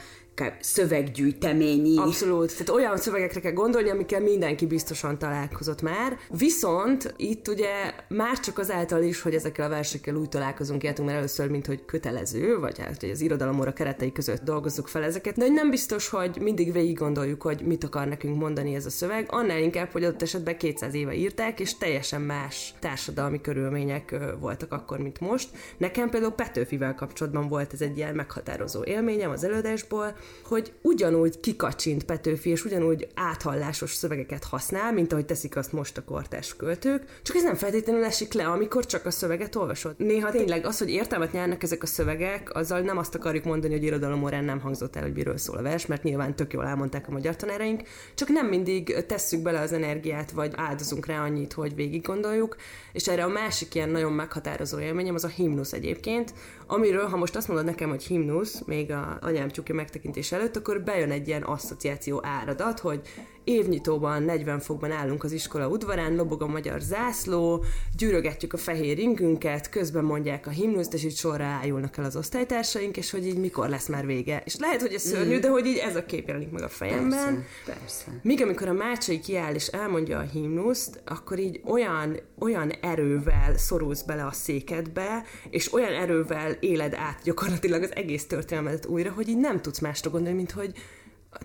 szöveggyűjteményi. 0.61 1.99
Abszolút. 1.99 2.51
Tehát 2.53 2.69
olyan 2.69 2.97
szövegekre 2.97 3.41
kell 3.41 3.53
gondolni, 3.53 3.91
amikkel 3.91 4.21
mindenki 4.21 4.67
biztosan 4.67 5.19
találkozott 5.19 5.83
már. 5.83 6.19
Viszont 6.31 7.15
itt 7.17 7.49
ugye 7.49 7.95
már 8.09 8.41
csak 8.41 8.59
azáltal 8.59 9.03
is, 9.03 9.21
hogy 9.21 9.35
ezekkel 9.35 9.67
a 9.67 9.69
versekkel 9.69 10.15
úgy 10.15 10.29
találkozunk, 10.29 10.83
értünk 10.83 11.09
már 11.09 11.17
először, 11.17 11.51
mint 11.51 11.67
hogy 11.67 11.85
kötelező, 11.85 12.59
vagy 12.59 12.79
hát 12.79 13.01
hogy 13.01 13.11
az 13.11 13.21
irodalomóra 13.21 13.73
keretei 13.73 14.13
között 14.13 14.43
dolgozzuk 14.43 14.89
fel 14.89 15.03
ezeket, 15.03 15.37
de 15.37 15.49
nem 15.49 15.71
biztos, 15.71 16.09
hogy 16.09 16.39
mindig 16.41 16.73
végig 16.73 16.99
gondoljuk, 16.99 17.43
hogy 17.43 17.61
mit 17.65 17.85
akar 17.85 18.09
nekünk 18.09 18.37
mondani 18.37 18.75
ez 18.75 18.87
a 18.87 18.91
szöveg, 18.91 19.27
annál 19.31 19.59
inkább, 19.59 19.91
hogy 19.91 20.05
adott 20.05 20.23
esetben 20.23 20.57
200 20.57 20.95
éve 20.95 21.15
írták, 21.15 21.61
és 21.61 21.79
teljesen 21.79 22.21
más 22.21 22.75
társadalmi 22.81 23.41
körülmények 23.41 24.15
voltak 24.41 24.73
akkor, 24.73 24.99
mint 24.99 25.21
most. 25.21 25.49
Nekem 25.77 26.11
például 26.11 26.33
Petőfivel 26.33 26.95
kapcsolatban 26.95 27.49
volt 27.49 27.73
ez 27.73 27.81
egy 27.81 27.97
ilyen 27.97 28.15
meghatározó 28.15 28.85
élményem 28.85 29.31
az 29.31 29.45
előadásból, 29.45 30.17
hogy 30.45 30.73
ugyanúgy 30.81 31.41
kikacsint 31.41 32.05
Petőfi, 32.05 32.51
és 32.51 32.65
ugyanúgy 32.65 33.09
áthallásos 33.15 33.95
szövegeket 33.95 34.45
használ, 34.45 34.93
mint 34.93 35.13
ahogy 35.13 35.27
teszik 35.27 35.57
azt 35.57 35.73
most 35.73 35.97
a 35.97 36.05
kortás 36.05 36.57
költők, 36.57 37.21
csak 37.23 37.37
ez 37.37 37.43
nem 37.43 37.55
feltétlenül 37.55 38.05
esik 38.05 38.33
le, 38.33 38.47
amikor 38.47 38.87
csak 38.87 39.07
a 39.07 39.11
szöveget 39.11 39.55
olvasod. 39.55 39.95
Néha 39.99 40.31
tényleg 40.31 40.67
az, 40.67 40.79
hogy 40.79 40.91
értelmet 40.91 41.33
nyernek 41.33 41.63
ezek 41.63 41.83
a 41.83 41.87
szövegek, 41.87 42.55
azzal 42.55 42.81
nem 42.81 42.99
azt 42.99 43.15
akarjuk 43.15 43.45
mondani, 43.45 43.73
hogy 43.73 43.83
irodalom 43.83 44.23
órán 44.23 44.45
nem 44.45 44.61
hangzott 44.61 44.97
el, 44.97 45.03
hogy 45.03 45.13
miről 45.13 45.37
szól 45.37 45.57
a 45.57 45.63
vers, 45.63 45.87
mert 45.87 46.03
nyilván 46.03 46.37
tök 46.37 46.53
jól 46.53 46.67
elmondták 46.67 47.09
a 47.09 47.13
magyar 47.13 47.37
tanáraink, 47.37 47.83
csak 48.15 48.29
nem 48.29 48.47
mindig 48.47 49.05
tesszük 49.07 49.43
bele 49.43 49.61
az 49.61 49.73
energiát, 49.73 50.31
vagy 50.31 50.53
áldozunk 50.57 51.07
rá 51.07 51.25
annyit, 51.25 51.53
hogy 51.53 51.75
végig 51.75 52.03
gondoljuk. 52.03 52.57
És 52.93 53.09
erre 53.09 53.25
a 53.25 53.29
másik 53.29 53.75
ilyen 53.75 53.89
nagyon 53.89 54.13
meghatározó 54.13 54.79
élményem 54.79 55.15
az 55.15 55.25
a 55.25 55.29
himnusz 55.29 55.73
egyébként, 55.73 56.33
amiről, 56.73 57.07
ha 57.07 57.17
most 57.17 57.37
azt 57.37 57.49
mondod 57.49 57.67
nekem, 57.67 57.89
hogy 57.89 58.05
himnusz, 58.05 58.63
még 58.67 58.91
a 58.91 59.19
anyám 59.21 59.51
csukja 59.51 59.75
megtekintés 59.75 60.33
előtt, 60.33 60.57
akkor 60.57 60.83
bejön 60.83 61.11
egy 61.11 61.29
ilyen 61.29 61.43
asszociáció 61.43 62.21
áradat, 62.25 62.81
hogy 62.81 63.01
évnyitóban 63.45 64.23
40 64.23 64.61
fokban 64.61 64.91
állunk 64.91 65.25
az 65.25 65.33
iskola 65.33 65.69
udvarán, 65.69 66.15
lobog 66.15 66.43
a 66.43 66.47
magyar 66.47 66.81
zászló, 66.81 67.65
gyűrögetjük 67.97 68.53
a 68.53 68.57
fehér 68.57 68.97
ringünket, 68.97 69.69
közben 69.69 70.05
mondják 70.05 70.47
a 70.47 70.51
himnuszt, 70.51 70.95
és 70.95 71.05
így 71.05 71.17
sorra 71.17 71.45
állulnak 71.45 71.97
el 71.97 72.05
az 72.05 72.17
osztálytársaink, 72.17 72.97
és 72.97 73.11
hogy 73.11 73.27
így 73.27 73.39
mikor 73.39 73.69
lesz 73.69 73.89
már 73.89 74.07
vége. 74.07 74.43
És 74.45 74.57
lehet, 74.59 74.81
hogy 74.81 74.93
ez 74.93 75.03
szörnyű, 75.03 75.37
mm. 75.37 75.41
de 75.41 75.49
hogy 75.49 75.67
így 75.67 75.77
ez 75.77 75.97
a 75.97 76.05
kép 76.05 76.27
jelenik 76.27 76.51
meg 76.51 76.63
a 76.63 76.69
fejemben. 76.69 77.45
Persze, 77.65 77.81
persze. 77.81 78.21
Míg 78.23 78.43
amikor 78.43 78.69
a 78.69 78.73
Mácsai 78.73 79.21
kiáll 79.21 79.55
és 79.55 79.67
elmondja 79.67 80.19
a 80.19 80.29
himnuszt, 80.33 81.03
akkor 81.07 81.39
így 81.39 81.61
olyan, 81.65 82.21
olyan 82.39 82.71
erővel 82.71 83.57
szorulsz 83.57 84.03
bele 84.03 84.25
a 84.25 84.33
székedbe, 84.33 85.25
és 85.51 85.73
olyan 85.73 85.93
erővel 85.93 86.57
éled 86.61 86.95
át 86.95 87.21
gyakorlatilag 87.25 87.83
az 87.83 87.95
egész 87.95 88.27
történelmet 88.27 88.87
újra, 88.87 89.11
hogy 89.11 89.29
így 89.29 89.39
nem 89.39 89.61
tudsz 89.61 89.79
másra 89.79 90.11
gondolni, 90.11 90.37
mint 90.37 90.51
hogy 90.51 90.75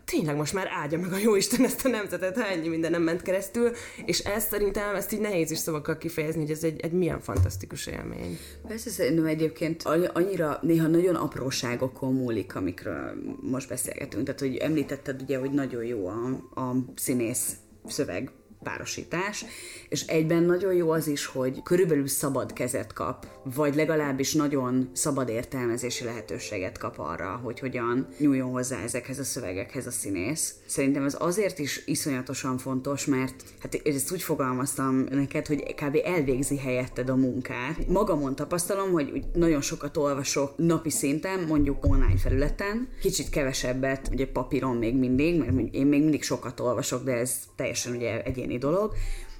tényleg 0.05 0.35
most 0.35 0.53
már 0.53 0.67
áldja 0.71 0.99
meg 0.99 1.11
a 1.11 1.17
jóisten 1.17 1.63
ezt 1.63 1.85
a 1.85 1.89
nemzetet, 1.89 2.37
ha 2.37 2.45
ennyi 2.45 2.67
minden 2.67 2.91
nem 2.91 3.01
ment 3.01 3.21
keresztül, 3.21 3.71
és 4.05 4.19
ezt 4.19 4.49
szerintem 4.49 4.95
ezt 4.95 5.13
így 5.13 5.19
nehéz 5.19 5.51
is 5.51 5.57
szavakkal 5.57 5.97
kifejezni, 5.97 6.41
hogy 6.41 6.51
ez 6.51 6.63
egy, 6.63 6.79
egy 6.79 6.91
milyen 6.91 7.21
fantasztikus 7.21 7.87
élmény. 7.87 8.37
Persze 8.67 8.89
szerintem 8.89 9.25
egyébként 9.25 9.83
annyira 10.13 10.59
néha 10.61 10.87
nagyon 10.87 11.15
apróságokon 11.15 12.13
múlik, 12.13 12.55
amikről 12.55 13.13
most 13.41 13.69
beszélgetünk. 13.69 14.25
Tehát, 14.25 14.39
hogy 14.39 14.55
említetted 14.55 15.21
ugye, 15.21 15.37
hogy 15.37 15.51
nagyon 15.51 15.83
jó 15.83 16.07
a, 16.07 16.25
a 16.61 16.75
színész 16.95 17.55
szöveg 17.85 18.31
párosítás, 18.63 19.45
és 19.89 20.01
egyben 20.01 20.43
nagyon 20.43 20.73
jó 20.73 20.91
az 20.91 21.07
is, 21.07 21.25
hogy 21.25 21.63
körülbelül 21.63 22.07
szabad 22.07 22.53
kezet 22.53 22.93
kap, 22.93 23.27
vagy 23.55 23.75
legalábbis 23.75 24.33
nagyon 24.33 24.89
szabad 24.93 25.29
értelmezési 25.29 26.03
lehetőséget 26.03 26.77
kap 26.77 26.99
arra, 26.99 27.39
hogy 27.43 27.59
hogyan 27.59 28.07
nyúljon 28.17 28.51
hozzá 28.51 28.81
ezekhez 28.83 29.19
a 29.19 29.23
szövegekhez 29.23 29.87
a 29.87 29.91
színész. 29.91 30.55
Szerintem 30.65 31.03
ez 31.03 31.15
azért 31.19 31.59
is 31.59 31.81
iszonyatosan 31.85 32.57
fontos, 32.57 33.05
mert 33.05 33.43
hát 33.59 33.81
ezt 33.83 34.11
úgy 34.11 34.21
fogalmaztam 34.21 35.05
neked, 35.09 35.47
hogy 35.47 35.73
kb. 35.73 35.97
elvégzi 36.03 36.57
helyetted 36.57 37.09
a 37.09 37.15
munkát. 37.15 37.87
Magamon 37.87 38.35
tapasztalom, 38.35 38.91
hogy 38.91 39.23
nagyon 39.33 39.61
sokat 39.61 39.97
olvasok 39.97 40.57
napi 40.57 40.89
szinten, 40.89 41.39
mondjuk 41.39 41.85
online 41.85 42.17
felületen, 42.17 42.87
kicsit 43.01 43.29
kevesebbet, 43.29 44.09
ugye 44.11 44.27
papíron 44.27 44.77
még 44.77 44.95
mindig, 44.95 45.39
mert 45.39 45.73
én 45.73 45.85
még 45.85 46.01
mindig 46.01 46.23
sokat 46.23 46.59
olvasok, 46.59 47.03
de 47.03 47.13
ez 47.13 47.35
teljesen 47.55 47.95
ugye 47.95 48.23
egyéni 48.23 48.46
dolog, 48.55 48.93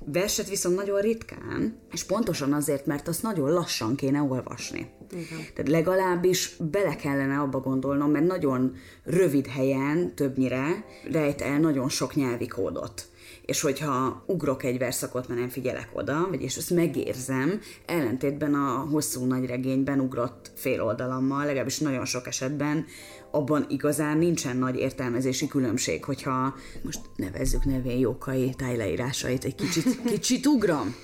Verset 0.06 0.50
viszont 0.50 0.76
nagyon 0.76 1.02
ritkán, 1.02 1.80
és 1.92 2.04
pontosan 2.04 2.54
azért, 2.54 2.86
mert 2.86 3.08
azt 3.08 3.24
nagyon 3.24 3.52
lassan 3.52 3.96
kéne 3.96 4.22
olvasni. 4.22 4.90
Igen. 5.12 5.46
Tehát 5.54 5.72
legalábbis 5.72 6.56
bele 6.72 6.96
kellene 6.96 7.40
abba 7.40 7.60
gondolnom, 7.60 8.12
mert 8.12 8.26
nagyon 8.26 8.76
rövid 9.04 9.48
helyen 9.48 10.16
többnyire 10.16 10.86
rejt 11.12 11.42
el 11.42 11.60
nagyon 11.60 11.90
sok 11.90 12.16
nyelvi 12.16 12.48
kódot 12.48 13.08
és 13.48 13.62
hogyha 13.62 14.24
ugrok 14.25 14.63
egy 14.63 14.77
verszakot, 14.77 15.27
mert 15.27 15.39
nem 15.39 15.50
figyelek 15.50 15.89
oda, 15.94 16.27
vagyis 16.30 16.56
ezt 16.56 16.70
megérzem, 16.70 17.60
ellentétben 17.86 18.54
a 18.54 18.88
hosszú 18.92 19.25
nagy 19.25 19.46
regényben 19.46 20.00
ugrott 20.00 20.51
fél 20.56 20.82
oldalammal, 20.82 21.46
legalábbis 21.46 21.80
nagyon 21.80 22.06
sok 22.06 22.27
esetben 22.27 22.86
abban 23.32 23.66
igazán 23.70 24.18
nincsen 24.18 24.58
nagy 24.58 24.75
értelmezési 24.75 25.48
különbség, 25.48 26.04
hogyha 26.04 26.56
most 26.84 27.00
nevezzük 27.16 27.66
nevén 27.66 27.98
Jókai 27.98 28.54
tájleírásait 28.58 29.44
egy 29.44 29.56
kicsit, 29.56 30.01
kicsit 30.13 30.46
ugram. 30.46 30.96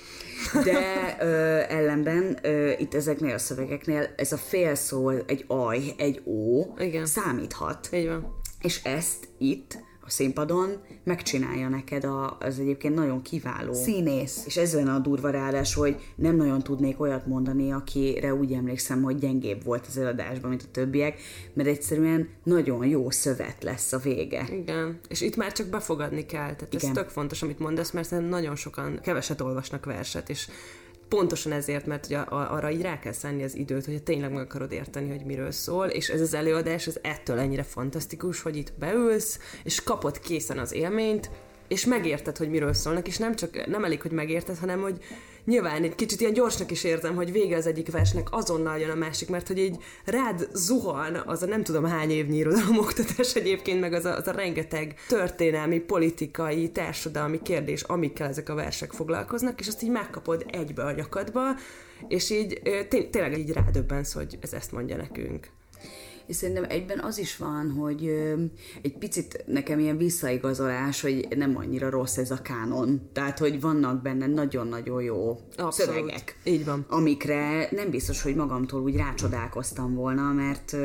De 0.64 1.16
ö, 1.20 1.26
ellenben 1.68 2.38
ö, 2.42 2.70
itt 2.78 2.94
ezeknél 2.94 3.34
a 3.34 3.38
szövegeknél 3.38 4.08
ez 4.16 4.32
a 4.32 4.36
fél 4.36 4.74
szó, 4.74 5.10
egy 5.10 5.44
aj, 5.46 5.94
egy 5.96 6.22
ó 6.24 6.64
Igen. 6.78 7.06
számíthat. 7.06 7.88
Így 7.92 8.06
van. 8.06 8.42
És 8.60 8.82
ezt 8.82 9.28
itt 9.38 9.78
a 10.06 10.10
színpadon 10.10 10.76
megcsinálja 11.04 11.68
neked 11.68 12.04
a, 12.04 12.36
az 12.40 12.58
egyébként 12.58 12.94
nagyon 12.94 13.22
kiváló 13.22 13.72
színész. 13.72 14.42
És 14.46 14.56
ez 14.56 14.74
lenne 14.74 14.92
a 14.92 14.98
durva 14.98 15.30
ráadás, 15.30 15.74
hogy 15.74 15.96
nem 16.14 16.36
nagyon 16.36 16.62
tudnék 16.62 17.00
olyat 17.00 17.26
mondani, 17.26 17.72
akire 17.72 18.34
úgy 18.34 18.52
emlékszem, 18.52 19.02
hogy 19.02 19.18
gyengébb 19.18 19.64
volt 19.64 19.86
az 19.86 19.96
előadásban, 19.96 20.50
mint 20.50 20.62
a 20.62 20.70
többiek, 20.72 21.20
mert 21.52 21.68
egyszerűen 21.68 22.28
nagyon 22.42 22.86
jó 22.86 23.10
szövet 23.10 23.62
lesz 23.62 23.92
a 23.92 23.98
vége. 23.98 24.48
Igen, 24.52 24.98
és 25.08 25.20
itt 25.20 25.36
már 25.36 25.52
csak 25.52 25.66
befogadni 25.66 26.26
kell. 26.26 26.54
Tehát 26.54 26.74
Igen. 26.74 26.90
ez 26.90 26.96
tök 26.96 27.08
fontos, 27.08 27.42
amit 27.42 27.58
mondasz, 27.58 27.90
mert 27.90 28.28
nagyon 28.28 28.56
sokan 28.56 29.00
keveset 29.02 29.40
olvasnak 29.40 29.84
verset, 29.84 30.28
és 30.28 30.48
pontosan 31.08 31.52
ezért, 31.52 31.86
mert 31.86 32.06
ugye 32.06 32.18
arra 32.18 32.70
így 32.70 32.82
rá 32.82 32.98
kell 32.98 33.12
szállni 33.12 33.42
az 33.42 33.56
időt, 33.56 33.84
hogy 33.84 34.02
tényleg 34.02 34.32
meg 34.32 34.42
akarod 34.42 34.72
érteni, 34.72 35.08
hogy 35.08 35.24
miről 35.24 35.50
szól, 35.50 35.86
és 35.86 36.08
ez 36.08 36.20
az 36.20 36.34
előadás, 36.34 36.86
ez 36.86 36.98
ettől 37.02 37.38
ennyire 37.38 37.62
fantasztikus, 37.62 38.42
hogy 38.42 38.56
itt 38.56 38.72
beülsz, 38.78 39.38
és 39.64 39.82
kapod 39.82 40.20
készen 40.20 40.58
az 40.58 40.72
élményt, 40.72 41.30
és 41.68 41.84
megérted, 41.84 42.36
hogy 42.36 42.50
miről 42.50 42.72
szólnak, 42.72 43.06
és 43.06 43.16
nem 43.16 43.34
csak 43.34 43.66
nem 43.66 43.84
elég, 43.84 44.02
hogy 44.02 44.10
megérted, 44.10 44.58
hanem 44.58 44.80
hogy 44.80 44.98
nyilván 45.44 45.82
egy 45.82 45.94
kicsit 45.94 46.20
ilyen 46.20 46.32
gyorsnak 46.32 46.70
is 46.70 46.84
érzem, 46.84 47.14
hogy 47.14 47.32
vége 47.32 47.56
az 47.56 47.66
egyik 47.66 47.90
versnek, 47.90 48.28
azonnal 48.30 48.78
jön 48.78 48.90
a 48.90 48.94
másik, 48.94 49.28
mert 49.28 49.46
hogy 49.46 49.58
így 49.58 49.76
rád 50.04 50.48
zuhan 50.52 51.22
az 51.26 51.42
a 51.42 51.46
nem 51.46 51.62
tudom 51.62 51.84
hány 51.84 52.10
évnyi 52.10 52.36
irodalomoktatás 52.36 53.34
egyébként, 53.42 53.80
meg 53.80 53.92
az 53.92 54.04
a, 54.04 54.16
az 54.16 54.26
a 54.28 54.32
rengeteg 54.32 54.94
történelmi, 55.08 55.78
politikai, 55.78 56.70
társadalmi 56.70 57.42
kérdés, 57.42 57.82
amikkel 57.82 58.28
ezek 58.28 58.48
a 58.48 58.54
versek 58.54 58.92
foglalkoznak, 58.92 59.60
és 59.60 59.66
azt 59.66 59.82
így 59.82 59.90
megkapod 59.90 60.46
egybe 60.50 60.84
a 60.84 60.92
nyakadba, 60.92 61.42
és 62.08 62.30
így 62.30 62.60
tényleg 62.88 63.38
így 63.38 63.52
rádöbbensz, 63.52 64.12
hogy 64.12 64.38
ez 64.40 64.52
ezt 64.52 64.72
mondja 64.72 64.96
nekünk 64.96 65.48
és 66.26 66.36
szerintem 66.36 66.64
egyben 66.68 66.98
az 66.98 67.18
is 67.18 67.36
van, 67.36 67.70
hogy 67.70 68.06
egy 68.82 68.98
picit 68.98 69.44
nekem 69.46 69.78
ilyen 69.78 69.96
visszaigazolás, 69.96 71.00
hogy 71.00 71.28
nem 71.36 71.56
annyira 71.56 71.90
rossz 71.90 72.16
ez 72.16 72.30
a 72.30 72.42
kánon. 72.42 73.10
Tehát, 73.12 73.38
hogy 73.38 73.60
vannak 73.60 74.02
benne 74.02 74.26
nagyon-nagyon 74.26 75.02
jó 75.02 75.30
Abszolút. 75.56 75.72
szövegek. 75.72 76.38
Így 76.44 76.64
van. 76.64 76.84
Amikre 76.88 77.68
nem 77.70 77.90
biztos, 77.90 78.22
hogy 78.22 78.34
magamtól 78.34 78.82
úgy 78.82 78.96
rácsodálkoztam 78.96 79.94
volna, 79.94 80.32
mert 80.32 80.76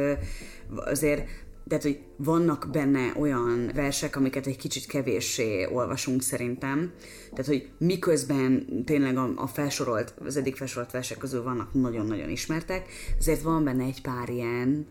azért 0.75 1.27
tehát, 1.69 1.84
hogy 1.84 2.00
vannak 2.17 2.67
benne 2.72 3.13
olyan 3.19 3.72
versek, 3.75 4.15
amiket 4.15 4.48
egy 4.48 4.58
kicsit 4.58 4.86
kevéssé 4.86 5.67
olvasunk 5.72 6.22
szerintem. 6.22 6.91
Tehát, 7.29 7.46
hogy 7.46 7.69
miközben 7.77 8.65
tényleg 8.86 9.17
a, 9.17 9.31
a 9.36 9.48
felsorolt, 9.48 10.13
az 10.25 10.38
eddig 10.38 10.55
felsorolt 10.55 10.91
versek 10.91 11.17
közül 11.17 11.43
vannak 11.43 11.74
nagyon-nagyon 11.74 12.29
ismertek, 12.29 12.89
ezért 13.19 13.41
van 13.41 13.63
benne 13.63 13.84
egy 13.84 14.01
pár 14.01 14.29
ilyen 14.29 14.88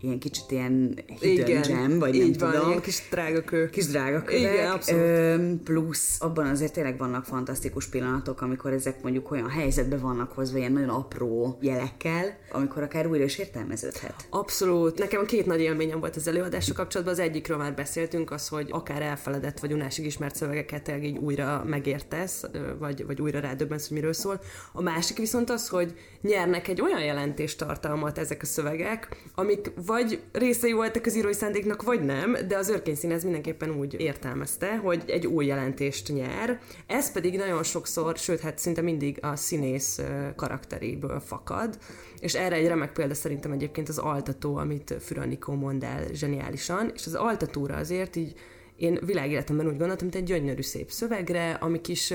ilyen 0.00 0.18
kicsit 0.18 0.50
ilyen 0.50 0.98
hidden 1.20 1.46
Igen, 1.46 1.62
gem, 1.62 1.98
vagy 1.98 2.18
nem 2.18 2.32
van, 2.38 2.50
tudom. 2.50 2.68
ilyen 2.68 2.80
kis 2.80 3.02
drágakő. 3.10 3.68
Kis 3.68 3.86
drágakövek. 3.86 4.40
Igen, 4.40 4.70
abszolút. 4.70 5.62
plusz 5.62 6.20
abban 6.20 6.46
azért 6.46 6.72
tényleg 6.72 6.98
vannak 6.98 7.24
fantasztikus 7.24 7.88
pillanatok, 7.88 8.40
amikor 8.40 8.72
ezek 8.72 9.02
mondjuk 9.02 9.30
olyan 9.30 9.48
helyzetben 9.48 10.00
vannak 10.00 10.32
hozva, 10.32 10.58
ilyen 10.58 10.72
nagyon 10.72 10.88
apró 10.88 11.58
jelekkel, 11.60 12.38
amikor 12.52 12.82
akár 12.82 13.06
újra 13.06 13.24
is 13.24 13.38
értelmeződhet. 13.38 14.14
Abszolút. 14.30 14.98
Nekem 14.98 15.24
két 15.24 15.46
nagy 15.46 15.60
élményem 15.60 16.00
volt 16.00 16.16
az 16.16 16.28
előadásra 16.28 16.74
kapcsolatban. 16.74 17.14
Az 17.14 17.20
egyikről 17.20 17.56
már 17.56 17.74
beszéltünk, 17.74 18.30
az, 18.30 18.48
hogy 18.48 18.68
akár 18.70 19.02
elfeledett 19.02 19.60
vagy 19.60 19.72
unásig 19.72 20.06
ismert 20.06 20.36
szövegeket 20.36 20.92
így 21.02 21.16
újra 21.18 21.64
megértesz, 21.66 22.44
vagy, 22.78 23.06
vagy 23.06 23.20
újra 23.20 23.40
rádöbbensz, 23.40 23.88
hogy 23.88 23.96
miről 23.96 24.12
szól. 24.12 24.40
A 24.72 24.82
másik 24.82 25.18
viszont 25.18 25.50
az, 25.50 25.68
hogy 25.68 25.94
nyernek 26.20 26.68
egy 26.68 26.80
olyan 26.80 27.04
jelentéstartalmat 27.04 28.18
ezek 28.18 28.42
a 28.42 28.46
szövegek, 28.46 29.24
amik 29.34 29.72
vagy 29.86 30.22
részei 30.32 30.72
voltak 30.72 31.06
az 31.06 31.16
írói 31.16 31.32
szándéknak, 31.32 31.82
vagy 31.82 32.04
nem, 32.04 32.36
de 32.48 32.56
az 32.56 32.80
ez 33.08 33.22
mindenképpen 33.22 33.70
úgy 33.70 34.00
értelmezte, 34.00 34.76
hogy 34.76 35.02
egy 35.06 35.26
új 35.26 35.46
jelentést 35.46 36.12
nyer. 36.12 36.60
Ez 36.86 37.12
pedig 37.12 37.36
nagyon 37.36 37.62
sokszor, 37.62 38.16
sőt, 38.16 38.40
hát 38.40 38.58
szinte 38.58 38.82
mindig 38.82 39.18
a 39.22 39.36
színész 39.36 40.00
karakteréből 40.36 41.20
fakad, 41.20 41.78
és 42.20 42.34
erre 42.34 42.56
egy 42.56 42.66
remek 42.66 42.92
példa 42.92 43.14
szerintem 43.14 43.52
egyébként 43.52 43.88
az 43.88 43.98
altató, 43.98 44.56
amit 44.56 44.94
Füranikó 45.00 45.52
mond 45.52 45.82
el 45.82 46.04
zseniálisan, 46.12 46.90
és 46.94 47.06
az 47.06 47.14
altatóra 47.14 47.76
azért 47.76 48.16
így 48.16 48.34
én 48.76 48.98
világéletemben 49.04 49.66
úgy 49.66 49.76
gondoltam, 49.76 50.08
mint 50.08 50.14
egy 50.14 50.24
gyönyörű 50.24 50.62
szép 50.62 50.90
szövegre, 50.90 51.52
ami 51.52 51.80
kis 51.80 52.14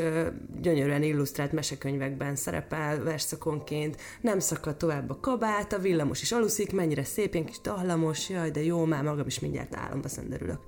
gyönyörűen 0.61 1.03
illusztrált 1.03 1.51
mesekönyvekben 1.51 2.35
szerepel 2.35 3.03
versszakonként, 3.03 3.97
nem 4.21 4.39
szakad 4.39 4.77
tovább 4.77 5.09
a 5.09 5.19
kabát, 5.19 5.73
a 5.73 5.79
villamos 5.79 6.21
is 6.21 6.31
aluszik, 6.31 6.73
mennyire 6.73 7.03
szép, 7.03 7.33
ilyen 7.33 7.45
kis 7.45 7.61
dallamos, 7.61 8.29
jaj, 8.29 8.51
de 8.51 8.63
jó, 8.63 8.85
már 8.85 9.03
magam 9.03 9.27
is 9.27 9.39
mindjárt 9.39 9.75
álomba 9.75 10.07
szenderülök. 10.07 10.59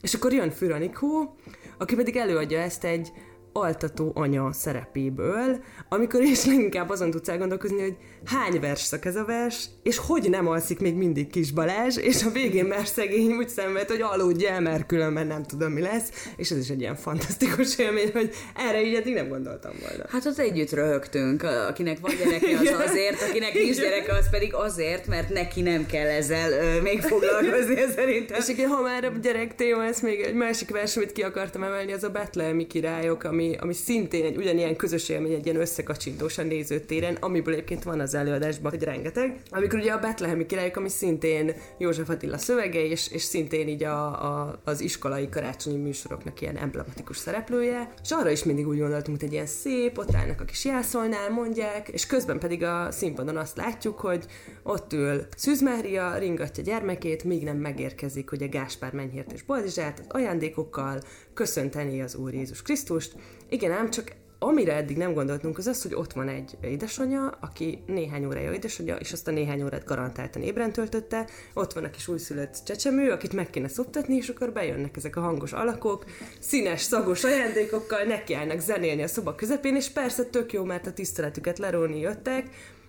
És 0.00 0.14
akkor 0.14 0.32
jön 0.32 0.50
Füranikó, 0.50 1.36
aki 1.78 1.94
pedig 1.94 2.16
előadja 2.16 2.58
ezt 2.58 2.84
egy 2.84 3.12
altató 3.52 4.12
anya 4.14 4.52
szerepéből, 4.52 5.60
amikor 5.88 6.22
is 6.22 6.44
leginkább 6.44 6.90
azon 6.90 7.10
tudsz 7.10 7.28
elgondolkozni, 7.28 7.80
hogy 7.80 7.96
hány 8.24 8.60
vers 8.60 8.80
szak 8.80 9.04
ez 9.04 9.16
a 9.16 9.24
vers, 9.24 9.64
és 9.82 9.98
hogy 9.98 10.30
nem 10.30 10.48
alszik 10.48 10.80
még 10.80 10.94
mindig 10.94 11.30
Kis 11.30 11.50
Balázs, 11.50 11.96
és 11.96 12.24
a 12.24 12.30
végén 12.30 12.64
már 12.64 12.86
szegény 12.86 13.32
úgy 13.32 13.48
szenved, 13.48 13.88
hogy 13.88 14.00
aludj 14.00 14.46
el, 14.46 14.60
mert 14.60 14.86
különben 14.86 15.26
nem 15.26 15.42
tudom, 15.42 15.72
mi 15.72 15.80
lesz, 15.80 16.08
és 16.36 16.50
ez 16.50 16.58
is 16.58 16.68
egy 16.68 16.80
ilyen 16.80 16.96
fantasztikus 16.96 17.78
élmény, 17.78 18.10
hogy 18.12 18.30
erre 18.56 18.82
így 18.82 18.94
eddig 18.94 19.14
nem 19.14 19.28
gondoltam 19.28 19.72
volna. 19.80 20.04
Hát 20.08 20.26
ott 20.26 20.38
együtt 20.38 20.70
röhögtünk, 20.70 21.42
akinek 21.42 21.98
van 22.00 22.12
gyereke, 22.16 22.58
az 22.58 22.88
azért, 22.88 23.22
akinek 23.22 23.54
nincs 23.54 23.76
gyereke, 23.76 24.12
az 24.12 24.30
pedig 24.30 24.54
azért, 24.54 25.06
mert 25.06 25.28
neki 25.28 25.60
nem 25.60 25.86
kell 25.86 26.08
ezzel 26.08 26.52
ö, 26.52 26.80
még 26.80 27.00
foglalkozni, 27.00 27.76
szerintem. 27.94 28.38
És 28.40 28.48
igen, 28.48 28.68
ha 28.68 28.82
már 28.82 29.04
a 29.04 29.12
gyerek 29.22 29.54
téma, 29.54 29.84
ez 29.84 30.00
még 30.00 30.20
egy 30.20 30.34
másik 30.34 30.70
vers, 30.70 30.96
amit 30.96 31.12
ki 31.12 31.22
akartam 31.22 31.62
emelni, 31.62 31.92
az 31.92 32.04
a 32.04 32.10
Betlehemi 32.10 32.66
királyok, 32.66 33.24
ami, 33.24 33.41
ami 33.50 33.72
szintén 33.72 34.24
egy 34.24 34.36
ugyanilyen 34.36 34.76
közös 34.76 35.08
élmény, 35.08 35.32
egy 35.32 35.46
ilyen 35.46 35.60
összekacsintós 35.60 36.38
a 36.38 36.42
nézőtéren, 36.42 37.14
amiből 37.20 37.54
egyébként 37.54 37.82
van 37.82 38.00
az 38.00 38.14
előadásban, 38.14 38.70
hogy 38.70 38.82
rengeteg. 38.82 39.40
Amikor 39.50 39.78
ugye 39.78 39.92
a 39.92 39.98
Betlehemi 39.98 40.46
királyok, 40.46 40.76
ami 40.76 40.88
szintén 40.88 41.54
József 41.78 42.08
Attila 42.08 42.38
szövege, 42.38 42.84
és, 42.84 43.10
és 43.10 43.22
szintén 43.22 43.68
így 43.68 43.84
a, 43.84 44.24
a, 44.24 44.60
az 44.64 44.80
iskolai 44.80 45.28
karácsonyi 45.28 45.76
műsoroknak 45.76 46.40
ilyen 46.40 46.56
emblematikus 46.56 47.16
szereplője, 47.16 47.92
és 48.02 48.10
arra 48.10 48.30
is 48.30 48.44
mindig 48.44 48.68
úgy 48.68 48.78
gondoltunk, 48.78 49.16
hogy 49.16 49.28
egy 49.28 49.34
ilyen 49.34 49.46
szép, 49.46 49.98
ott 49.98 50.14
állnak 50.14 50.40
a 50.40 50.44
kis 50.44 50.64
jászolnál, 50.64 51.30
mondják, 51.30 51.88
és 51.88 52.06
közben 52.06 52.38
pedig 52.38 52.62
a 52.62 52.90
színpadon 52.90 53.36
azt 53.36 53.56
látjuk, 53.56 54.00
hogy 54.00 54.24
ott 54.62 54.92
ül 54.92 55.26
Szűz 55.36 55.62
Mária, 55.62 56.18
ringatja 56.18 56.62
gyermekét, 56.62 57.24
míg 57.24 57.44
nem 57.44 57.56
megérkezik 57.56 58.30
hogy 58.32 58.42
a 58.42 58.48
Gáspár 58.48 58.92
Menyhért 58.92 59.32
és 59.32 59.42
Boldizsát 59.42 59.98
az 59.98 60.06
ajándékokkal, 60.08 61.00
köszönteni 61.34 62.02
az 62.02 62.14
Úr 62.14 62.34
Jézus 62.34 62.62
Krisztust. 62.62 63.14
Igen, 63.48 63.72
ám 63.72 63.90
csak 63.90 64.14
amire 64.42 64.74
eddig 64.74 64.96
nem 64.96 65.12
gondoltunk, 65.12 65.58
az 65.58 65.66
az, 65.66 65.82
hogy 65.82 65.94
ott 65.94 66.12
van 66.12 66.28
egy 66.28 66.56
édesanyja, 66.60 67.38
aki 67.40 67.82
néhány 67.86 68.24
órája 68.24 68.52
édesanyja, 68.52 68.96
és 68.96 69.12
azt 69.12 69.28
a 69.28 69.30
néhány 69.30 69.62
órát 69.62 69.84
garantáltan 69.84 70.42
ébren 70.42 70.72
töltötte, 70.72 71.28
ott 71.54 71.72
van 71.72 71.84
a 71.84 71.90
kis 71.90 72.08
újszülött 72.08 72.60
csecsemő, 72.64 73.10
akit 73.10 73.32
meg 73.32 73.50
kéne 73.50 73.68
szoptatni, 73.68 74.16
és 74.16 74.28
akkor 74.28 74.52
bejönnek 74.52 74.96
ezek 74.96 75.16
a 75.16 75.20
hangos 75.20 75.52
alakok, 75.52 76.04
színes, 76.40 76.80
szagos 76.80 77.24
ajándékokkal, 77.24 78.02
nekiállnak 78.02 78.60
zenélni 78.60 79.02
a 79.02 79.06
szoba 79.06 79.34
közepén, 79.34 79.76
és 79.76 79.88
persze 79.88 80.24
tök 80.24 80.52
jó, 80.52 80.64
mert 80.64 80.86
a 80.86 80.92
tiszteletüket 80.92 81.58
leróni 81.58 82.00
jöttek, 82.00 82.48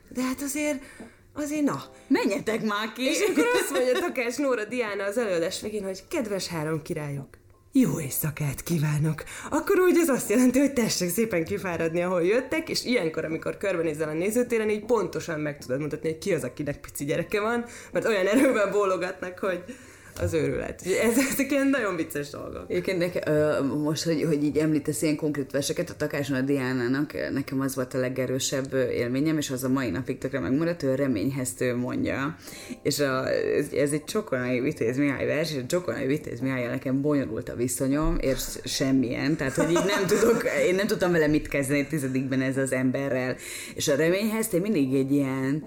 de 0.10 0.22
hát 0.22 0.42
azért 0.42 0.82
azért 1.34 1.64
na. 1.64 1.84
Menjetek 2.08 2.64
már 2.64 2.94
ki! 2.94 3.04
És 3.04 3.20
akkor 3.30 3.46
azt 3.54 3.72
mondja 3.72 4.00
Takás 4.00 4.38
Nóra 4.38 4.66
Diana 4.66 5.04
az 5.04 5.18
előadás 5.18 5.62
végén, 5.62 5.84
hogy 5.84 6.08
kedves 6.08 6.48
három 6.48 6.82
királyok, 6.82 7.28
jó 7.76 8.00
éjszakát 8.00 8.64
kívánok! 8.64 9.24
Akkor 9.50 9.80
úgy 9.80 9.98
ez 9.98 10.10
azt 10.10 10.30
jelenti, 10.30 10.60
hogy 10.60 10.74
tessék 10.74 11.10
szépen 11.10 11.44
kifáradni, 11.44 12.02
ahol 12.02 12.24
jöttek, 12.24 12.70
és 12.70 12.86
ilyenkor, 12.86 13.26
amikor 13.26 13.58
körbenézel 13.58 14.10
a 14.10 14.14
nézőtéren, 14.14 14.70
így 14.70 14.86
pontosan 14.86 15.40
meg 15.40 15.58
tudod 15.58 15.80
mutatni, 15.80 16.10
hogy 16.10 16.18
ki 16.18 16.34
az, 16.34 16.44
akinek 16.44 16.80
pici 16.80 17.06
gyereke 17.06 17.42
van, 17.42 17.66
mert 17.92 18.06
olyan 18.06 18.28
erőben 18.28 18.72
bólogatnak, 18.72 19.40
hogy 19.40 19.64
az 20.22 20.34
őrület. 20.34 20.82
Ez, 20.86 21.18
ezek 21.32 21.52
ilyen 21.52 21.68
nagyon 21.68 21.96
vicces 21.96 22.30
dolgok. 22.30 22.66
Egyébként 22.68 23.30
most, 23.84 24.04
hogy, 24.04 24.24
hogy 24.24 24.44
így 24.44 24.58
említesz 24.58 25.02
ilyen 25.02 25.16
konkrét 25.16 25.52
verseket, 25.52 25.90
a 25.90 25.96
Takáson 25.98 26.38
a 26.38 26.42
Diánának 26.42 27.14
nekem 27.32 27.62
az 27.62 27.76
volt 27.76 27.94
a 27.94 27.98
legerősebb 27.98 28.74
élményem, 28.74 29.38
és 29.38 29.50
az 29.50 29.64
a 29.64 29.70
mai 29.70 29.90
napig 29.90 30.18
tökre 30.18 30.40
megmaradt, 30.40 30.84
ő 30.84 30.92
a 30.92 30.96
reményheztő 30.96 31.76
mondja. 31.76 32.36
És 32.84 33.00
a, 33.00 33.30
ez, 33.30 33.72
ez 33.72 33.92
egy 33.92 34.04
Csokonai 34.04 34.60
Vitéz 34.60 34.98
Mihály 34.98 35.26
vers, 35.26 35.52
és 35.52 35.58
a 35.58 35.66
Csokonai 35.66 36.06
Vitéz 36.06 36.40
Mihály 36.40 36.68
nekem 36.68 37.02
bonyolult 37.02 37.50
a 37.50 37.56
viszonyom, 37.56 38.18
és 38.20 38.40
semmilyen. 38.64 39.36
Tehát, 39.36 39.54
hogy 39.54 39.70
így 39.70 39.86
nem 39.86 40.06
tudok, 40.08 40.44
én 40.68 40.76
nem 40.76 40.88
tudtam 40.88 41.12
vele 41.12 41.28
mit 41.28 41.48
kezdeni 41.48 41.88
tizedikben 41.88 42.42
ez 42.42 42.58
az 42.58 42.72
emberrel. 42.72 43.36
És 43.76 43.88
a 43.88 43.96
reményheztő 43.96 44.60
mindig 44.60 44.94
egy 44.94 45.12
ilyen, 45.12 45.64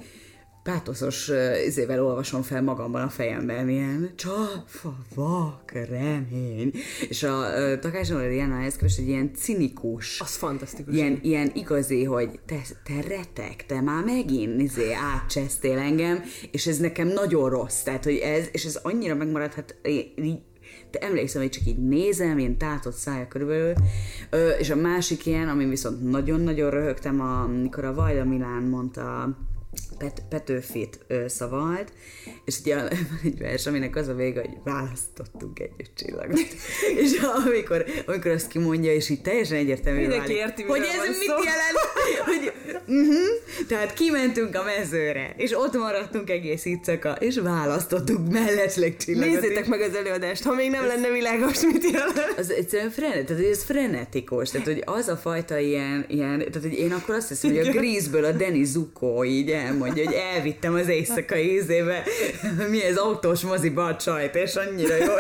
pátoszos 0.67 1.31
izével 1.67 2.05
olvasom 2.05 2.43
fel 2.43 2.63
magamban 2.63 3.03
a 3.03 3.09
fejemben, 3.09 3.69
ilyen 3.69 4.13
csafa, 4.17 4.97
vak, 5.15 5.71
remény. 5.71 6.73
És 7.09 7.23
a 7.23 7.39
uh, 7.39 7.79
Takás 7.79 8.09
Nóra 8.09 8.63
ez 8.65 8.77
képest 8.77 8.99
egy 8.99 9.09
ilyen 9.09 9.35
cinikus. 9.35 10.21
Az 10.21 10.35
fantasztikus. 10.37 10.95
Ilyen, 10.95 11.19
ilyen 11.23 11.51
igazi, 11.55 12.05
hogy 12.05 12.41
te, 12.47 12.61
te 12.85 13.01
retek, 13.09 13.67
te 13.67 13.81
már 13.81 14.05
megint 14.05 14.61
izé, 14.61 14.93
átcsesztél 14.93 15.79
engem, 15.79 16.23
és 16.51 16.67
ez 16.67 16.79
nekem 16.79 17.09
nagyon 17.09 17.51
rossz. 17.51 17.83
Tehát, 17.83 18.05
hogy 18.05 18.17
ez, 18.17 18.49
és 18.53 18.65
ez 18.65 18.79
annyira 18.83 19.15
megmaradhat, 19.15 19.77
így, 19.89 20.39
de 20.91 20.99
emlékszem, 20.99 21.43
hogy 21.43 21.51
csak 21.51 21.67
így 21.67 21.89
nézem, 21.89 22.39
ilyen 22.39 22.59
tátott 22.59 22.95
szája 22.95 23.29
körülbelül, 23.29 23.73
Ö, 24.31 24.49
és 24.49 24.71
a 24.71 24.77
másik 24.77 25.27
ilyen, 25.27 25.49
ami 25.49 25.65
viszont 25.65 26.11
nagyon-nagyon 26.11 26.71
röhögtem, 26.71 27.21
amikor 27.21 27.85
a 27.85 27.95
Vajda 27.95 28.25
Milán 28.25 28.63
mondta 28.63 29.37
Pet, 29.99 30.23
Petőfit 30.29 30.99
ö, 31.07 31.29
szavalt, 31.29 31.93
és 32.45 32.59
ugye 32.61 32.77
van 32.77 32.89
egy 33.25 33.39
vers, 33.39 33.67
aminek 33.67 33.97
az 33.97 34.09
a 34.09 34.15
vége, 34.15 34.41
hogy 34.41 34.57
választottunk 34.65 35.59
egy 35.59 35.91
csillagot. 35.97 36.39
és 37.03 37.13
amikor, 37.47 37.85
amikor 38.07 38.31
azt 38.31 38.49
kimondja, 38.49 38.93
és 38.93 39.09
így 39.09 39.23
teljesen 39.23 39.57
egyértelmű 39.57 40.01
Mindenki 40.01 40.33
válik, 40.33 40.37
érti, 40.37 40.63
hogy 40.63 40.81
ez 40.81 41.19
mit 41.19 41.29
szó. 41.29 41.35
jelent, 41.43 41.79
hogy 42.27 42.53
uh-huh, 42.87 43.67
tehát 43.69 43.95
kimentünk 43.95 44.55
a 44.55 44.63
mezőre, 44.63 45.35
és 45.37 45.53
ott 45.53 45.77
maradtunk 45.77 46.31
egész 46.31 46.65
éjszaka, 46.65 47.13
és 47.13 47.39
választottuk 47.39 48.31
mellesleg 48.31 48.97
csillagot. 48.97 49.29
Nézzétek 49.29 49.67
meg 49.67 49.81
az 49.81 49.95
előadást, 49.95 50.43
ha 50.43 50.55
még 50.55 50.71
nem 50.71 50.87
lenne 50.87 51.09
világos, 51.11 51.61
mit 51.61 51.91
jelent. 51.91 52.35
Az 52.37 52.51
egyszerűen 52.51 52.91
frenet, 52.91 53.27
tehát 53.27 53.45
ez 53.45 53.63
frenetikus, 53.63 54.51
tehát 54.51 54.67
hogy 54.67 54.83
az 54.85 55.09
a 55.09 55.17
fajta 55.17 55.59
ilyen, 55.59 56.05
ilyen 56.09 56.39
tehát 56.39 56.63
hogy 56.63 56.79
én 56.79 56.93
akkor 56.93 57.15
azt 57.15 57.29
hiszem, 57.29 57.51
hogy 57.51 57.69
a 57.69 57.71
Grease-ből 57.71 58.25
a 58.25 58.33
Danny 58.33 58.65
Zuko 58.65 59.25
így 59.25 59.51
elmondja, 59.67 60.05
hogy 60.05 60.15
elvittem 60.15 60.75
az 60.75 60.89
éjszakai 60.89 61.53
ízébe, 61.53 62.03
mi 62.71 62.85
ez 62.85 62.97
autós 62.97 63.41
moziba 63.41 63.85
a 63.85 63.97
csajt, 63.97 64.35
és 64.35 64.55
annyira 64.55 64.97
jó. 64.97 65.15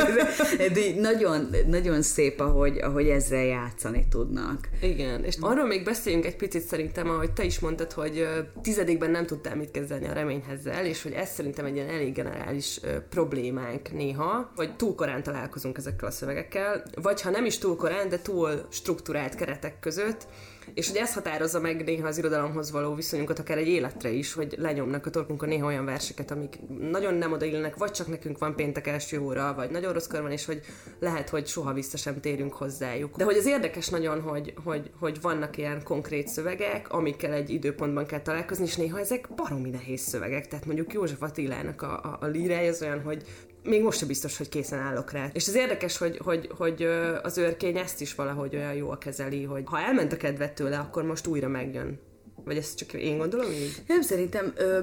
De 0.56 1.00
nagyon, 1.00 1.50
nagyon 1.66 2.02
szép, 2.02 2.40
ahogy, 2.40 2.78
ahogy 2.78 3.08
ezzel 3.08 3.44
játszani 3.44 4.06
tudnak. 4.10 4.68
Igen, 4.82 5.24
és 5.24 5.36
arról 5.40 5.66
még 5.66 5.84
beszéljünk 5.84 6.26
egy 6.26 6.36
picit 6.36 6.62
szerintem, 6.62 7.10
ahogy 7.10 7.32
te 7.32 7.44
is 7.44 7.58
mondtad, 7.58 7.92
hogy 7.92 8.28
tizedikben 8.62 9.10
nem 9.10 9.26
tudtál 9.26 9.56
mit 9.56 9.70
kezdeni 9.70 10.08
a 10.08 10.12
reményhezzel, 10.12 10.86
és 10.86 11.02
hogy 11.02 11.12
ez 11.12 11.30
szerintem 11.30 11.64
egy 11.64 11.74
ilyen 11.74 11.88
elég 11.88 12.14
generális 12.14 12.80
problémánk 13.10 13.92
néha, 13.92 14.52
hogy 14.56 14.76
túl 14.76 14.94
korán 14.94 15.22
találkozunk 15.22 15.78
ezekkel 15.78 16.08
a 16.08 16.10
szövegekkel, 16.10 16.82
vagy 17.02 17.22
ha 17.22 17.30
nem 17.30 17.44
is 17.44 17.58
túl 17.58 17.76
korán, 17.76 18.08
de 18.08 18.18
túl 18.18 18.66
struktúrált 18.68 19.34
keretek 19.34 19.80
között, 19.80 20.26
és 20.75 20.88
hogy 20.88 20.96
ez 20.96 21.14
határozza 21.14 21.61
meg 21.61 21.85
néha 21.85 22.06
az 22.06 22.18
irodalomhoz 22.18 22.70
való 22.70 22.94
viszonyunkat, 22.94 23.38
akár 23.38 23.58
egy 23.58 23.68
életre 23.68 24.11
is, 24.11 24.32
hogy 24.32 24.54
lenyomnak 24.58 25.06
a 25.06 25.11
torkunkon 25.11 25.49
néha 25.49 25.66
olyan 25.66 25.85
verseket, 25.85 26.30
amik 26.30 26.58
nagyon 26.90 27.14
nem 27.14 27.32
odaillenek, 27.32 27.76
vagy 27.76 27.90
csak 27.90 28.06
nekünk 28.06 28.38
van 28.38 28.56
péntek 28.56 28.87
első 28.87 29.20
óra, 29.20 29.54
vagy 29.54 29.70
nagyon 29.70 29.92
rossz 29.92 30.06
kör 30.06 30.23
van, 30.23 30.30
és 30.30 30.44
hogy 30.44 30.61
lehet, 31.00 31.28
hogy 31.28 31.46
soha 31.46 31.73
vissza 31.73 31.96
sem 31.96 32.20
térünk 32.20 32.52
hozzájuk. 32.52 33.16
De 33.16 33.25
hogy 33.25 33.37
az 33.37 33.46
érdekes 33.46 33.88
nagyon, 33.88 34.20
hogy, 34.20 34.54
hogy, 34.64 34.90
hogy 35.00 35.20
vannak 35.20 35.57
ilyen 35.57 35.83
konkrét 35.83 36.29
szövegek, 36.29 36.92
amikkel 36.92 37.33
egy 37.33 37.50
időpontban 37.50 38.07
kell 38.07 38.20
találkozni, 38.20 38.64
és 38.64 38.76
néha 38.76 38.98
ezek 38.98 39.29
baromi 39.37 39.70
nehéz 39.70 40.00
szövegek. 40.00 40.46
Tehát 40.46 40.66
mondjuk 40.66 40.92
József 40.92 41.22
Attilának 41.22 41.83
a, 41.83 42.00
a, 42.02 42.18
a 42.20 42.26
lírája 42.26 42.70
az 42.70 42.83
olyan, 42.83 43.02
hogy 43.02 43.22
még 43.66 43.83
most 43.83 43.98
sem 43.98 44.09
biztos, 44.09 44.37
hogy 44.37 44.48
készen 44.48 44.79
állok 44.79 45.11
rá. 45.11 45.29
És 45.33 45.48
az 45.48 45.55
érdekes, 45.55 45.98
hogy, 45.98 46.20
hogy, 46.24 46.50
hogy 46.57 46.83
az 47.22 47.38
őrkény 47.38 47.76
ezt 47.76 48.00
is 48.00 48.14
valahogy 48.14 48.57
olyan 48.57 48.74
jól 48.74 48.98
kezeli, 48.98 49.42
hogy 49.42 49.62
ha 49.66 49.81
elment 49.81 50.12
a 50.12 50.16
kedvet 50.16 50.55
tőle, 50.55 50.79
akkor 50.79 51.02
most 51.02 51.26
újra 51.26 51.48
megjön. 51.48 51.98
Vagy 52.44 52.57
ezt 52.57 52.76
csak 52.76 52.92
én 52.92 53.18
gondolom 53.18 53.50
így? 53.50 53.83
Nem, 53.87 54.02
szerintem 54.02 54.52
ö, 54.57 54.81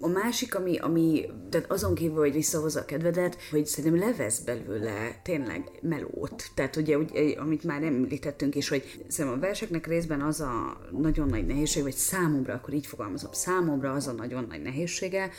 a 0.00 0.08
másik, 0.08 0.54
ami, 0.54 0.76
ami, 0.76 1.26
tehát 1.50 1.70
azon 1.70 1.94
kívül, 1.94 2.18
hogy 2.18 2.32
visszahozza 2.32 2.80
a 2.80 2.84
kedvedet, 2.84 3.38
hogy 3.50 3.66
szerintem 3.66 4.00
levesz 4.00 4.38
belőle 4.38 5.20
tényleg 5.22 5.70
melót. 5.82 6.44
Tehát 6.54 6.76
ugye, 6.76 6.98
ugye, 6.98 7.40
amit 7.40 7.64
már 7.64 7.82
említettünk 7.82 8.54
is, 8.54 8.68
hogy 8.68 9.04
szerintem 9.08 9.40
a 9.40 9.42
verseknek 9.42 9.86
részben 9.86 10.20
az 10.20 10.40
a 10.40 10.80
nagyon 10.90 11.28
nagy 11.28 11.46
nehézség, 11.46 11.82
vagy 11.82 11.94
számomra, 11.94 12.54
akkor 12.54 12.74
így 12.74 12.86
fogalmazom, 12.86 13.32
számomra 13.32 13.92
az 13.92 14.06
a 14.06 14.12
nagyon 14.12 14.46
nagy 14.48 14.62
nehézsége, 14.62 15.30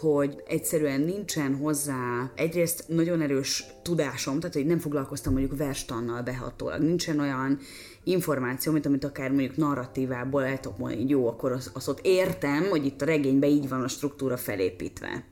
hogy 0.00 0.42
egyszerűen 0.46 1.00
nincsen 1.00 1.54
hozzá 1.54 2.32
egyrészt 2.34 2.84
nagyon 2.88 3.20
erős 3.20 3.64
tudásom, 3.82 4.40
tehát 4.40 4.54
hogy 4.54 4.66
nem 4.66 4.78
foglalkoztam 4.78 5.32
mondjuk 5.32 5.58
verstannal 5.58 6.22
behatólag, 6.22 6.82
nincsen 6.82 7.20
olyan 7.20 7.58
információ, 8.04 8.72
mint 8.72 8.86
amit 8.86 9.04
akár 9.04 9.30
mondjuk 9.30 9.56
narratívából 9.56 10.44
el 10.44 10.60
tudok 10.60 10.78
mondani, 10.78 11.00
hogy 11.00 11.10
jó, 11.10 11.28
akkor 11.28 11.52
azt, 11.52 11.70
azt 11.72 11.88
ott 11.88 12.00
értem, 12.02 12.68
hogy 12.68 12.84
itt 12.84 13.02
a 13.02 13.04
regényben 13.04 13.50
így 13.50 13.68
van 13.68 13.82
a 13.82 13.88
struktúra 13.88 14.36
felépítve. 14.36 15.24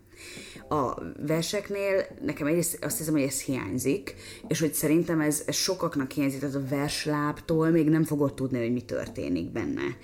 A 0.68 1.02
verseknél 1.26 2.06
nekem 2.22 2.46
egyrészt 2.46 2.84
azt 2.84 2.98
hiszem, 2.98 3.12
hogy 3.12 3.22
ez 3.22 3.40
hiányzik, 3.40 4.14
és 4.48 4.60
hogy 4.60 4.74
szerintem 4.74 5.20
ez, 5.20 5.42
ez 5.46 5.54
sokaknak 5.54 6.10
hiányzik, 6.10 6.40
tehát 6.40 6.54
a 6.54 6.66
versláptól 6.68 7.68
még 7.68 7.88
nem 7.88 8.04
fogod 8.04 8.34
tudni, 8.34 8.58
hogy 8.58 8.72
mi 8.72 8.82
történik 8.82 9.52
benne. 9.52 9.96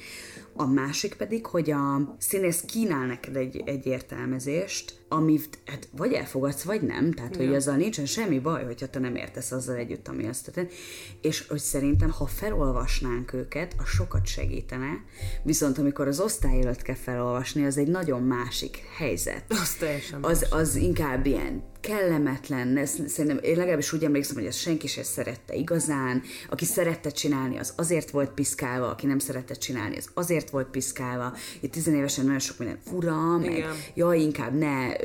A 0.56 0.66
másik 0.66 1.14
pedig, 1.14 1.46
hogy 1.46 1.70
a 1.70 2.14
színész 2.18 2.60
kínál 2.60 3.06
neked 3.06 3.36
egy, 3.36 3.62
egy 3.66 3.86
értelmezést, 3.86 5.01
amit 5.12 5.58
hát 5.66 5.88
vagy 5.96 6.12
elfogadsz, 6.12 6.62
vagy 6.62 6.82
nem, 6.82 7.12
tehát 7.12 7.36
hogy 7.36 7.54
azzal 7.54 7.76
nincsen 7.76 8.06
semmi 8.06 8.38
baj, 8.38 8.64
hogyha 8.64 8.86
te 8.86 8.98
nem 8.98 9.16
értesz 9.16 9.52
azzal 9.52 9.76
együtt, 9.76 10.08
ami 10.08 10.26
azt 10.26 10.44
történt. 10.44 10.72
És 11.20 11.46
hogy 11.48 11.58
szerintem, 11.58 12.10
ha 12.10 12.26
felolvasnánk 12.26 13.32
őket, 13.32 13.74
az 13.78 13.88
sokat 13.88 14.26
segítene, 14.26 15.04
viszont 15.42 15.78
amikor 15.78 16.08
az 16.08 16.20
osztály 16.20 16.60
előtt 16.60 16.82
kell 16.82 16.94
felolvasni, 16.94 17.64
az 17.64 17.76
egy 17.76 17.88
nagyon 17.88 18.22
másik 18.22 18.84
helyzet. 18.96 19.44
Az 19.48 19.74
teljesen 19.74 20.24
Az, 20.24 20.46
az 20.50 20.76
inkább 20.76 21.26
ilyen 21.26 21.70
kellemetlen, 21.82 22.76
ezt 22.76 23.08
szerintem 23.08 23.38
én 23.42 23.56
legalábbis 23.56 23.92
úgy 23.92 24.04
emlékszem, 24.04 24.36
hogy 24.36 24.46
ezt 24.46 24.58
senki 24.58 24.86
sem 24.86 25.02
szerette 25.02 25.54
igazán, 25.54 26.22
aki 26.50 26.64
szerette 26.64 27.10
csinálni, 27.10 27.58
az 27.58 27.72
azért 27.76 28.10
volt 28.10 28.30
piszkálva, 28.30 28.90
aki 28.90 29.06
nem 29.06 29.18
szerette 29.18 29.54
csinálni, 29.54 29.96
az 29.96 30.10
azért 30.14 30.50
volt 30.50 30.66
piszkálva. 30.66 31.36
Itt 31.60 31.72
tizenévesen 31.72 32.24
nagyon 32.24 32.40
sok 32.40 32.58
minden 32.58 32.78
fura, 32.84 33.38
meg 33.38 33.56
Igen. 33.56 33.74
jaj, 33.94 34.20
inkább 34.20 34.58
ne, 34.58 34.96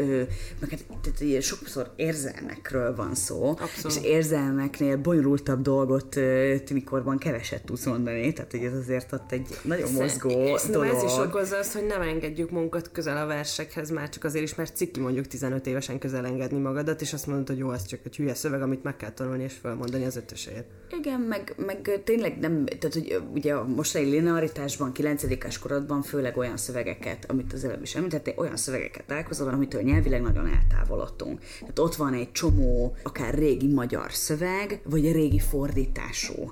meg 0.60 0.70
hát 0.70 0.84
tehát 1.02 1.42
sokszor 1.42 1.92
érzelmekről 1.96 2.96
van 2.96 3.16
szó, 3.16 3.50
Abszolút. 3.50 3.98
és 3.98 4.04
érzelmeknél 4.04 4.98
bonyolultabb 4.98 5.62
dolgot 5.62 6.16
ö, 6.16 6.56
timikorban 6.66 7.18
keveset 7.18 7.66
tudsz 7.66 7.86
mondani, 7.86 8.34
tehát 8.34 8.52
hogy 8.52 8.64
ez 8.64 8.74
azért 8.74 9.12
ott 9.14 9.32
egy 9.32 9.48
nagyon 9.62 9.92
mozgó 9.92 10.30
Szerintem 10.30 10.72
dolog. 10.72 10.96
ez 10.96 11.04
is 11.04 11.18
okozza 11.18 11.58
azt, 11.58 11.74
hogy 11.74 11.86
nem 11.86 12.02
engedjük 12.02 12.50
magunkat 12.50 12.92
közel 12.92 13.18
a 13.18 13.26
versekhez, 13.26 13.90
már 13.90 14.10
csak 14.10 14.24
azért 14.24 14.44
is, 14.44 14.56
mert 14.56 14.76
ciki 14.76 15.00
mondjuk 15.00 15.28
15 15.28 15.68
évesen 15.68 16.00
közel 16.00 16.26
engedni 16.26 16.60
magadat, 16.60 17.02
és 17.02 17.14
azt 17.14 17.28
mondod, 17.28 17.48
hogy 17.48 17.58
jó, 17.58 17.72
ez 17.72 17.86
csak 17.86 18.00
egy 18.04 18.16
hülye 18.16 18.34
szöveg, 18.34 18.62
amit 18.62 18.84
meg 18.84 18.96
kell 18.98 19.12
tanulni 19.12 19.44
és 19.44 19.54
felmondani 19.62 20.06
az 20.06 20.16
ötösért. 20.16 20.66
Igen, 21.00 21.20
meg, 21.20 21.54
meg 21.58 22.02
tényleg 22.04 22.40
nem, 22.40 22.66
tehát 22.66 22.94
hogy 22.94 23.22
ugye 23.34 23.54
a 23.54 23.66
mostani 23.66 24.06
linearitásban, 24.10 24.92
9 24.92 25.60
korodban 25.60 26.02
főleg 26.02 26.38
olyan 26.38 26.58
szövegeket, 26.58 27.26
amit 27.28 27.54
az 27.54 27.64
előbb 27.64 27.82
is 27.82 27.96
említettél, 27.96 28.34
olyan 28.38 28.58
szövegeket 28.58 29.06
találkozol, 29.06 29.48
amitől 29.48 29.82
nyelvileg 29.88 30.22
nagyon 30.22 30.48
eltávolodtunk. 30.48 31.40
Tehát 31.60 31.80
ott 31.80 31.96
van 31.96 32.14
egy 32.14 32.32
csomó, 32.32 32.96
akár 33.04 33.34
régi 33.34 33.68
magyar 33.68 34.14
szöveg, 34.14 34.82
vagy 34.84 35.12
régi 35.12 35.40
fordítású 35.40 36.52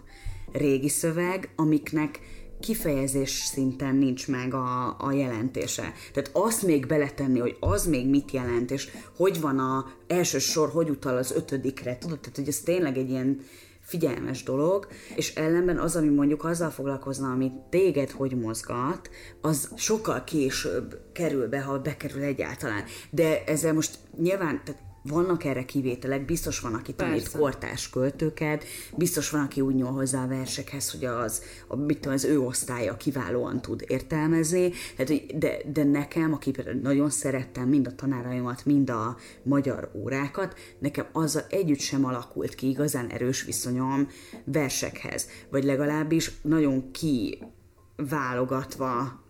régi 0.57 0.89
szöveg, 0.89 1.49
amiknek 1.55 2.19
kifejezés 2.59 3.29
szinten 3.29 3.95
nincs 3.95 4.27
meg 4.27 4.53
a, 4.53 4.95
a 4.99 5.11
jelentése. 5.11 5.93
Tehát 6.13 6.29
azt 6.33 6.61
még 6.61 6.85
beletenni, 6.85 7.39
hogy 7.39 7.57
az 7.59 7.87
még 7.87 8.09
mit 8.09 8.31
jelent, 8.31 8.71
és 8.71 8.89
hogy 9.17 9.41
van 9.41 9.59
a 9.59 9.85
első 10.07 10.39
sor, 10.39 10.69
hogy 10.69 10.89
utal 10.89 11.17
az 11.17 11.31
ötödikre, 11.31 11.97
tudod? 11.97 12.19
Tehát, 12.19 12.35
hogy 12.35 12.47
ez 12.47 12.59
tényleg 12.59 12.97
egy 12.97 13.09
ilyen 13.09 13.39
figyelmes 13.85 14.43
dolog, 14.43 14.87
és 15.15 15.35
ellenben 15.35 15.77
az, 15.79 15.95
ami 15.95 16.07
mondjuk 16.07 16.43
azzal 16.43 16.69
foglalkozna, 16.69 17.31
ami 17.31 17.51
téged 17.69 18.11
hogy 18.11 18.35
mozgat, 18.35 19.09
az 19.41 19.69
sokkal 19.75 20.23
később 20.23 20.99
kerül 21.13 21.47
be, 21.47 21.61
ha 21.61 21.79
bekerül 21.79 22.21
egyáltalán. 22.21 22.83
De 23.09 23.43
ezzel 23.43 23.73
most 23.73 23.97
nyilván, 24.17 24.61
tehát 24.63 24.81
vannak 25.07 25.43
erre 25.43 25.65
kivételek, 25.65 26.25
biztos 26.25 26.59
van, 26.59 26.73
aki 26.73 26.93
tanít 26.93 27.31
kortás 27.31 27.89
költőket, 27.89 28.63
biztos 28.97 29.29
van, 29.29 29.41
aki 29.41 29.61
úgy 29.61 29.75
nyúl 29.75 29.91
hozzá 29.91 30.23
a 30.23 30.27
versekhez, 30.27 30.91
hogy 30.91 31.05
az, 31.05 31.41
a, 31.67 31.75
mit 31.75 31.99
tudom, 31.99 32.13
az 32.13 32.23
ő 32.23 32.39
osztálya 32.39 32.97
kiválóan 32.97 33.61
tud 33.61 33.83
értelmezni, 33.87 34.71
hát, 34.97 35.37
de, 35.37 35.57
de 35.73 35.83
nekem, 35.83 36.33
aki 36.33 36.53
nagyon 36.81 37.09
szerettem 37.09 37.67
mind 37.67 37.87
a 37.87 37.95
tanáraimat, 37.95 38.65
mind 38.65 38.89
a 38.89 39.17
magyar 39.43 39.91
órákat, 39.93 40.55
nekem 40.79 41.05
az 41.11 41.43
együtt 41.49 41.79
sem 41.79 42.05
alakult 42.05 42.55
ki 42.55 42.69
igazán 42.69 43.09
erős 43.09 43.43
viszonyom 43.43 44.07
versekhez, 44.43 45.27
vagy 45.49 45.63
legalábbis 45.63 46.31
nagyon 46.41 46.91
kiválogatva. 47.95 49.23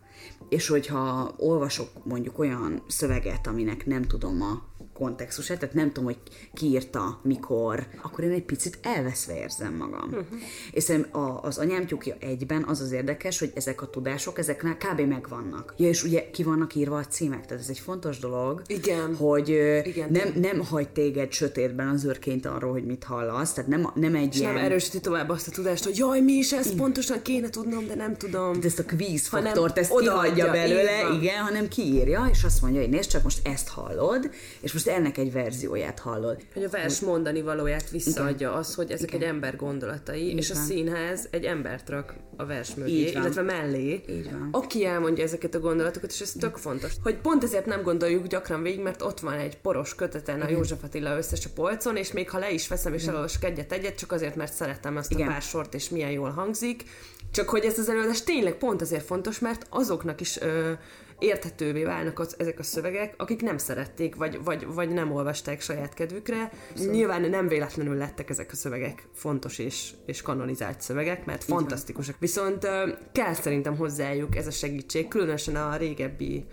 És 0.49 0.67
hogyha 0.67 1.33
olvasok 1.37 1.87
mondjuk 2.03 2.39
olyan 2.39 2.83
szöveget, 2.87 3.47
aminek 3.47 3.85
nem 3.85 4.03
tudom 4.03 4.41
a 4.41 4.74
kontextusát, 4.97 5.59
tehát 5.59 5.75
nem 5.75 5.87
tudom, 5.87 6.03
hogy 6.03 6.17
ki 6.53 6.65
írta, 6.65 7.19
mikor, 7.23 7.87
akkor 8.01 8.23
én 8.23 8.31
egy 8.31 8.43
picit 8.43 8.77
elveszve 8.81 9.37
érzem 9.37 9.73
magam. 9.73 10.07
Uh-huh. 10.07 10.25
És 10.71 10.83
szerintem 10.83 11.21
a, 11.21 11.39
az 11.41 11.57
anyám 11.57 11.85
tyúkja 11.85 12.15
egyben 12.19 12.63
az 12.67 12.81
az 12.81 12.91
érdekes, 12.91 13.39
hogy 13.39 13.51
ezek 13.55 13.81
a 13.81 13.89
tudások, 13.89 14.37
ezeknek 14.37 14.77
kb. 14.77 14.99
megvannak. 14.99 15.73
Ja, 15.77 15.87
és 15.87 16.03
ugye 16.03 16.29
ki 16.31 16.43
vannak 16.43 16.75
írva 16.75 16.97
a 16.97 17.05
címek, 17.05 17.45
tehát 17.45 17.63
ez 17.63 17.69
egy 17.69 17.79
fontos 17.79 18.19
dolog, 18.19 18.61
Igen. 18.67 19.15
hogy 19.15 19.49
Igen, 19.83 20.11
nem, 20.11 20.33
nem 20.35 20.65
hagy 20.65 20.89
téged 20.89 21.31
sötétben 21.31 21.87
az 21.87 22.05
őrként 22.05 22.45
arról, 22.45 22.71
hogy 22.71 22.85
mit 22.85 23.03
hallasz, 23.03 23.53
tehát 23.53 23.69
nem, 23.69 23.91
nem 23.95 24.15
egy 24.15 24.33
és 24.33 24.39
ilyen... 24.39 24.53
nem 24.53 24.63
erősíti 24.63 24.99
tovább 24.99 25.29
azt 25.29 25.47
a 25.47 25.51
tudást, 25.51 25.83
hogy 25.83 25.97
jaj, 25.97 26.21
mi 26.21 26.33
is 26.33 26.51
ezt 26.51 26.75
pontosan 26.75 27.21
kéne 27.21 27.49
tudnom, 27.49 27.87
de 27.87 27.95
nem 27.95 28.17
tudom. 28.17 28.59
De 28.59 28.67
ezt 28.67 28.79
a 28.79 28.83
kvíz 28.83 29.27
faktort, 29.27 29.77
ezt 29.77 29.97
kihagyja 29.97 30.51
belőle, 30.51 31.09
igen, 31.21 31.43
hanem 31.43 31.67
kiírja, 31.67 32.27
és 32.31 32.43
azt 32.43 32.61
mondja, 32.61 32.81
hogy 32.81 32.89
nézd 32.89 33.09
csak, 33.09 33.23
most 33.23 33.47
ezt 33.47 33.67
hallod, 33.67 34.29
és 34.59 34.73
most 34.73 34.84
most 34.85 34.97
ennek 34.97 35.17
egy 35.17 35.31
verzióját 35.31 35.99
hallod. 35.99 36.45
Hogy 36.53 36.63
a 36.63 36.69
vers 36.69 36.99
hogy... 36.99 37.07
mondani 37.07 37.41
valóját 37.41 37.89
visszaadja 37.89 38.47
Igen. 38.47 38.59
az, 38.59 38.75
hogy 38.75 38.91
ezek 38.91 39.09
Igen. 39.09 39.21
egy 39.21 39.27
ember 39.27 39.55
gondolatai, 39.55 40.21
Így 40.29 40.37
és 40.37 40.49
van. 40.49 40.57
a 40.57 40.61
színház 40.61 41.27
egy 41.31 41.43
embert 41.43 41.89
rak 41.89 42.13
a 42.37 42.45
vers 42.45 42.75
mögé, 42.75 43.09
illetve 43.09 43.41
mellé, 43.41 44.03
Így 44.09 44.31
van. 44.31 44.49
aki 44.51 44.85
elmondja 44.85 45.23
ezeket 45.23 45.55
a 45.55 45.59
gondolatokat, 45.59 46.11
és 46.11 46.19
ez 46.19 46.31
tök 46.39 46.57
fontos. 46.57 46.91
Hogy 47.03 47.15
pont 47.15 47.43
ezért 47.43 47.65
nem 47.65 47.81
gondoljuk 47.81 48.27
gyakran 48.27 48.61
végig, 48.61 48.81
mert 48.81 49.01
ott 49.01 49.19
van 49.19 49.33
egy 49.33 49.57
poros 49.57 49.95
köteten 49.95 50.41
a 50.41 50.49
József 50.49 50.83
Attila 50.83 51.17
összes 51.17 51.45
a 51.45 51.49
polcon, 51.55 51.95
és 51.95 52.11
még 52.11 52.29
ha 52.29 52.39
le 52.39 52.51
is 52.51 52.67
veszem 52.67 52.93
és 52.93 53.05
elolvasok 53.05 53.43
egyet-egyet, 53.43 53.97
csak 53.97 54.11
azért, 54.11 54.35
mert 54.35 54.53
szeretem 54.53 54.97
azt 54.97 55.11
Igen. 55.11 55.27
a 55.27 55.31
pár 55.31 55.41
sort, 55.41 55.73
és 55.73 55.89
milyen 55.89 56.11
jól 56.11 56.29
hangzik, 56.29 56.83
csak 57.31 57.49
hogy 57.49 57.65
ez 57.65 57.79
az 57.79 57.89
előadás 57.89 58.23
tényleg 58.23 58.53
pont 58.53 58.81
azért 58.81 59.05
fontos, 59.05 59.39
mert 59.39 59.65
azoknak 59.69 60.21
is 60.21 60.41
ö, 60.41 60.71
érthetővé 61.19 61.83
válnak 61.83 62.19
az, 62.19 62.35
ezek 62.37 62.59
a 62.59 62.63
szövegek, 62.63 63.13
akik 63.17 63.41
nem 63.41 63.57
szerették, 63.57 64.15
vagy, 64.15 64.43
vagy, 64.43 64.65
vagy 64.65 64.89
nem 64.89 65.11
olvasták 65.11 65.61
saját 65.61 65.93
kedvükre. 65.93 66.51
Szóval. 66.75 66.93
Nyilván 66.93 67.21
nem 67.21 67.47
véletlenül 67.47 67.95
lettek 67.95 68.29
ezek 68.29 68.51
a 68.51 68.55
szövegek 68.55 69.07
fontos 69.13 69.57
és, 69.59 69.91
és 70.05 70.21
kanonizált 70.21 70.81
szövegek, 70.81 71.25
mert 71.25 71.43
fantasztikusak. 71.43 72.15
Viszont 72.19 72.67
kell 73.11 73.33
szerintem 73.33 73.77
hozzájuk 73.77 74.35
ez 74.35 74.47
a 74.47 74.51
segítség, 74.51 75.07
különösen 75.07 75.55
a 75.55 75.75
régebbi 75.75 76.45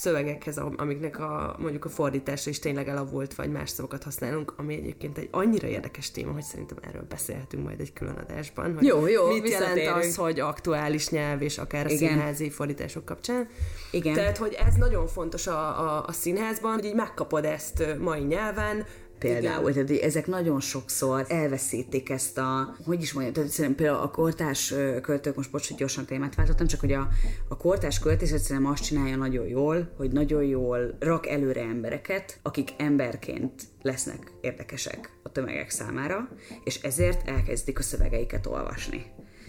szövegekhez, 0.00 0.58
amiknek 0.76 1.18
a, 1.18 1.56
mondjuk 1.58 1.84
a 1.84 1.88
fordítása 1.88 2.50
is 2.50 2.58
tényleg 2.58 2.88
elavult, 2.88 3.34
vagy 3.34 3.50
más 3.50 3.70
szavakat 3.70 4.02
használunk, 4.02 4.54
ami 4.56 4.74
egyébként 4.74 5.18
egy 5.18 5.28
annyira 5.30 5.66
érdekes 5.66 6.10
téma, 6.10 6.32
hogy 6.32 6.42
szerintem 6.42 6.76
erről 6.80 7.06
beszélhetünk 7.08 7.64
majd 7.64 7.80
egy 7.80 7.92
külön 7.92 8.14
adásban. 8.14 8.74
Hogy 8.74 8.86
jó, 8.86 9.06
jó, 9.06 9.26
mit 9.26 9.48
jelent 9.48 9.86
az, 9.86 10.16
hogy 10.16 10.40
aktuális 10.40 11.08
nyelv, 11.08 11.42
és 11.42 11.58
akár 11.58 11.86
a 11.86 11.88
Igen. 11.88 12.08
színházi 12.08 12.50
fordítások 12.50 13.04
kapcsán. 13.04 13.48
Igen. 13.90 14.14
Tehát, 14.14 14.36
hogy 14.36 14.56
ez 14.66 14.74
nagyon 14.74 15.06
fontos 15.06 15.46
a, 15.46 15.80
a, 15.80 16.04
a 16.06 16.12
színházban, 16.12 16.72
hogy 16.72 16.84
így 16.84 16.94
megkapod 16.94 17.44
ezt 17.44 17.96
mai 17.98 18.20
nyelven, 18.20 18.86
például. 19.20 19.70
Igen. 19.70 19.86
Tehát 19.86 20.02
ezek 20.02 20.26
nagyon 20.26 20.60
sokszor 20.60 21.24
elveszítik 21.28 22.10
ezt 22.10 22.38
a, 22.38 22.76
hogy 22.84 23.02
is 23.02 23.12
mondjam, 23.12 23.34
tehát 23.34 23.50
szerintem 23.50 23.84
például 23.84 24.04
a 24.04 24.10
kortás 24.10 24.74
költők, 25.02 25.36
most 25.36 25.50
bocs, 25.50 25.68
hogy 25.68 25.76
gyorsan 25.76 26.04
témát 26.04 26.34
váltottam, 26.34 26.66
csak 26.66 26.80
hogy 26.80 26.92
a, 26.92 27.08
a 27.48 27.56
kortás 27.56 27.98
költés 27.98 28.30
egyszerűen 28.30 28.66
azt 28.66 28.84
csinálja 28.84 29.16
nagyon 29.16 29.46
jól, 29.46 29.92
hogy 29.96 30.10
nagyon 30.12 30.44
jól 30.44 30.96
rak 30.98 31.26
előre 31.26 31.60
embereket, 31.62 32.38
akik 32.42 32.70
emberként 32.76 33.62
lesznek 33.82 34.32
érdekesek 34.40 35.10
a 35.22 35.32
tömegek 35.32 35.70
számára, 35.70 36.28
és 36.64 36.82
ezért 36.82 37.28
elkezdik 37.28 37.78
a 37.78 37.82
szövegeiket 37.82 38.46
olvasni. 38.46 39.06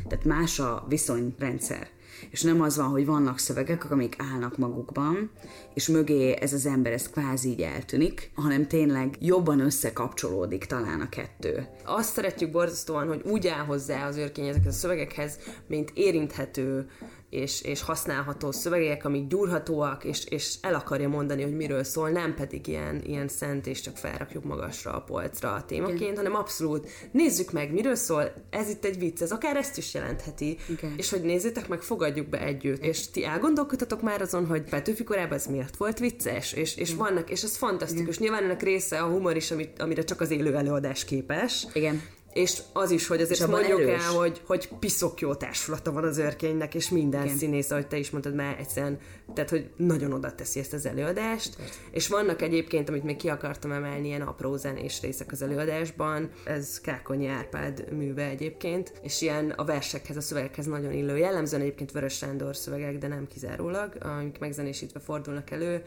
Tehát 0.07 0.25
más 0.25 0.59
a 0.59 0.85
viszonyrendszer 0.87 1.87
és 2.29 2.41
nem 2.41 2.61
az 2.61 2.77
van, 2.77 2.87
hogy 2.87 3.05
vannak 3.05 3.39
szövegek, 3.39 3.91
amik 3.91 4.15
állnak 4.31 4.57
magukban, 4.57 5.31
és 5.73 5.87
mögé 5.87 6.35
ez 6.39 6.53
az 6.53 6.65
ember, 6.65 6.93
ez 6.93 7.09
kvázi 7.09 7.49
így 7.49 7.61
eltűnik, 7.61 8.31
hanem 8.35 8.67
tényleg 8.67 9.15
jobban 9.19 9.59
összekapcsolódik 9.59 10.65
talán 10.65 11.01
a 11.01 11.09
kettő. 11.09 11.67
Azt 11.85 12.13
szeretjük 12.13 12.51
borzasztóan, 12.51 13.07
hogy 13.07 13.21
úgy 13.25 13.47
áll 13.47 13.65
hozzá 13.65 14.07
az 14.07 14.17
őrkény 14.17 14.47
ezekhez 14.47 14.73
a 14.75 14.77
szövegekhez, 14.77 15.37
mint 15.67 15.91
érinthető, 15.93 16.89
és, 17.31 17.61
és 17.61 17.81
használható 17.81 18.51
szövegek, 18.51 19.05
amik 19.05 19.27
gyúrhatóak, 19.27 20.03
és, 20.03 20.25
és 20.25 20.55
el 20.61 20.73
akarja 20.73 21.09
mondani, 21.09 21.41
hogy 21.41 21.55
miről 21.55 21.83
szól, 21.83 22.09
nem 22.09 22.35
pedig 22.35 22.67
ilyen, 22.67 23.01
ilyen 23.05 23.27
szent, 23.27 23.67
és 23.67 23.81
csak 23.81 23.97
felrakjuk 23.97 24.43
magasra 24.43 24.91
a 24.91 25.01
polcra 25.01 25.53
a 25.53 25.65
témaként, 25.65 25.99
Igen. 25.99 26.15
hanem 26.15 26.35
abszolút 26.35 26.89
nézzük 27.11 27.51
meg, 27.51 27.71
miről 27.71 27.95
szól, 27.95 28.33
ez 28.49 28.69
itt 28.69 28.85
egy 28.85 28.99
vicc, 28.99 29.21
ez 29.21 29.31
akár 29.31 29.55
ezt 29.55 29.77
is 29.77 29.93
jelentheti, 29.93 30.57
Igen. 30.69 30.93
és 30.97 31.09
hogy 31.09 31.21
nézzétek 31.21 31.67
meg, 31.67 31.81
fogadjuk 31.81 32.27
be 32.27 32.41
együtt. 32.41 32.77
Igen. 32.77 32.89
És 32.89 33.09
ti 33.09 33.25
elgondolkodtatok 33.25 34.01
már 34.01 34.21
azon, 34.21 34.45
hogy 34.45 34.61
Petőfi 34.61 35.03
korában 35.03 35.37
ez 35.37 35.45
miért 35.45 35.77
volt 35.77 35.99
vicces, 35.99 36.53
és, 36.53 36.75
és 36.75 36.93
vannak, 36.93 37.29
és 37.29 37.43
ez 37.43 37.57
fantasztikus. 37.57 38.15
Igen. 38.15 38.27
Nyilván 38.27 38.43
ennek 38.43 38.63
része 38.63 38.99
a 38.99 39.07
humor 39.07 39.35
is, 39.35 39.51
amit, 39.51 39.81
amire 39.81 40.03
csak 40.03 40.21
az 40.21 40.31
élő 40.31 40.55
előadás 40.55 41.05
képes. 41.05 41.67
Igen 41.73 42.01
és 42.33 42.61
az 42.73 42.91
is, 42.91 43.07
hogy 43.07 43.21
azért 43.21 43.47
mondjuk 43.47 43.79
erős. 43.79 44.03
el, 44.03 44.11
hogy, 44.11 44.41
hogy 44.45 44.69
piszok 44.79 45.19
jó 45.19 45.35
társulata 45.35 45.91
van 45.91 46.03
az 46.03 46.17
őrkénynek, 46.17 46.75
és 46.75 46.89
minden 46.89 47.23
Igen. 47.23 47.37
színész, 47.37 47.71
ahogy 47.71 47.87
te 47.87 47.97
is 47.97 48.09
mondtad, 48.09 48.35
már 48.35 48.55
egyszerűen, 48.59 48.99
tehát 49.33 49.49
hogy 49.49 49.69
nagyon 49.75 50.13
oda 50.13 50.35
teszi 50.35 50.59
ezt 50.59 50.73
az 50.73 50.85
előadást, 50.85 51.55
Persze. 51.55 51.73
és 51.91 52.07
vannak 52.07 52.41
egyébként, 52.41 52.89
amit 52.89 53.03
még 53.03 53.15
ki 53.15 53.29
akartam 53.29 53.71
emelni, 53.71 54.07
ilyen 54.07 54.21
apró 54.21 54.55
zenés 54.55 55.01
részek 55.01 55.31
az 55.31 55.41
előadásban, 55.41 56.29
ez 56.45 56.81
Kákonyi 56.81 57.27
Árpád 57.27 57.93
műve 57.93 58.25
egyébként, 58.29 58.93
és 59.01 59.21
ilyen 59.21 59.49
a 59.49 59.65
versekhez, 59.65 60.17
a 60.17 60.21
szövegekhez 60.21 60.65
nagyon 60.65 60.91
illő, 60.91 61.17
jellemzően 61.17 61.61
egyébként 61.61 61.91
Vörös 61.91 62.13
Sándor 62.13 62.55
szövegek, 62.55 62.97
de 62.97 63.07
nem 63.07 63.27
kizárólag, 63.27 63.95
amik 63.99 64.39
megzenésítve 64.39 64.99
fordulnak 64.99 65.51
elő, 65.51 65.83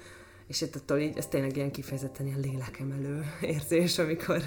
és 0.46 0.60
itt 0.60 0.76
attól 0.76 0.98
így, 0.98 1.16
ez 1.16 1.26
tényleg 1.26 1.56
ilyen 1.56 1.70
kifejezetten 1.70 2.26
ilyen 2.26 2.40
lélekemelő 2.40 3.22
érzés, 3.54 3.98
amikor 3.98 4.42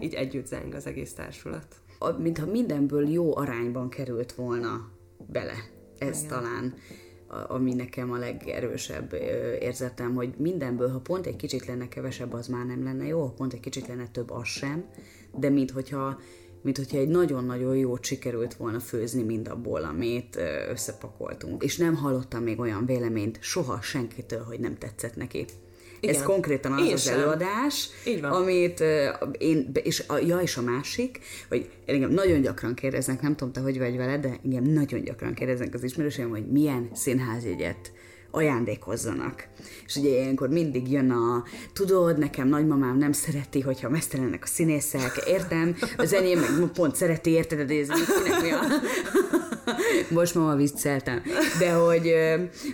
így 0.00 0.14
együtt 0.14 0.46
zeng 0.46 0.74
az 0.74 0.86
egész 0.86 1.12
társulat. 1.12 1.76
A, 1.98 2.10
mintha 2.10 2.46
mindenből 2.46 3.08
jó 3.08 3.36
arányban 3.36 3.88
került 3.88 4.32
volna 4.32 4.90
bele. 5.26 5.54
Ez 5.98 6.18
Igen. 6.18 6.28
talán 6.28 6.74
ami 7.46 7.74
nekem 7.74 8.12
a 8.12 8.16
legerősebb 8.16 9.12
érzetem, 9.60 10.14
hogy 10.14 10.34
mindenből, 10.36 10.88
ha 10.88 10.98
pont 10.98 11.26
egy 11.26 11.36
kicsit 11.36 11.66
lenne 11.66 11.88
kevesebb, 11.88 12.32
az 12.32 12.46
már 12.46 12.66
nem 12.66 12.84
lenne 12.84 13.06
jó, 13.06 13.20
ha 13.20 13.32
pont 13.32 13.52
egy 13.52 13.60
kicsit 13.60 13.86
lenne 13.86 14.08
több, 14.08 14.30
az 14.30 14.46
sem, 14.46 14.84
de 15.32 15.48
minthogyha 15.48 16.18
mint 16.64 16.76
hogyha 16.76 16.98
egy 16.98 17.08
nagyon-nagyon 17.08 17.76
jót 17.76 18.04
sikerült 18.04 18.54
volna 18.54 18.80
főzni 18.80 19.22
mindabból, 19.22 19.82
amit 19.82 20.38
összepakoltunk. 20.70 21.62
És 21.62 21.76
nem 21.76 21.94
hallottam 21.94 22.42
még 22.42 22.58
olyan 22.58 22.86
véleményt 22.86 23.38
soha 23.40 23.80
senkitől, 23.80 24.42
hogy 24.42 24.60
nem 24.60 24.78
tetszett 24.78 25.16
neki. 25.16 25.44
Igen. 26.00 26.14
Ez 26.14 26.22
konkrétan 26.22 26.72
az 26.72 26.86
én 26.86 26.92
az 26.92 27.02
sem. 27.02 27.18
előadás, 27.18 27.88
amit 28.22 28.80
uh, 28.80 29.28
én, 29.38 29.70
és 29.82 30.04
a, 30.06 30.18
ja, 30.18 30.38
és 30.38 30.56
a 30.56 30.62
másik, 30.62 31.20
hogy 31.48 31.70
engem 31.86 32.10
nagyon 32.10 32.40
gyakran 32.40 32.74
kérdeznek, 32.74 33.20
nem 33.20 33.36
tudom 33.36 33.52
te, 33.52 33.60
hogy 33.60 33.78
vagy 33.78 33.96
vele, 33.96 34.18
de 34.18 34.38
engem 34.44 34.64
nagyon 34.64 35.02
gyakran 35.02 35.34
kérdeznek 35.34 35.74
az 35.74 35.82
ismerőseim, 35.82 36.30
hogy 36.30 36.46
milyen 36.46 36.90
színházjegyet 36.92 37.92
ajándékozzanak. 38.34 39.48
És 39.86 39.96
ugye 39.96 40.08
ilyenkor 40.08 40.48
mindig 40.48 40.90
jön 40.90 41.10
a, 41.10 41.44
tudod, 41.72 42.18
nekem 42.18 42.48
nagymamám 42.48 42.98
nem 42.98 43.12
szereti, 43.12 43.60
hogyha 43.60 43.88
mesztelennek 43.88 44.42
a 44.42 44.46
színészek, 44.46 45.22
értem, 45.26 45.76
az 45.96 46.12
enyém 46.12 46.38
meg 46.38 46.70
pont 46.72 46.96
szereti, 46.96 47.30
érted, 47.30 47.66
de 47.66 47.74
ez 47.74 47.88
kinek 47.88 48.42
mi 48.42 48.50
a... 48.50 48.60
Most 50.08 50.34
ma 50.34 50.54
vicceltem. 50.54 51.22
De 51.58 51.72
hogy, 51.72 52.12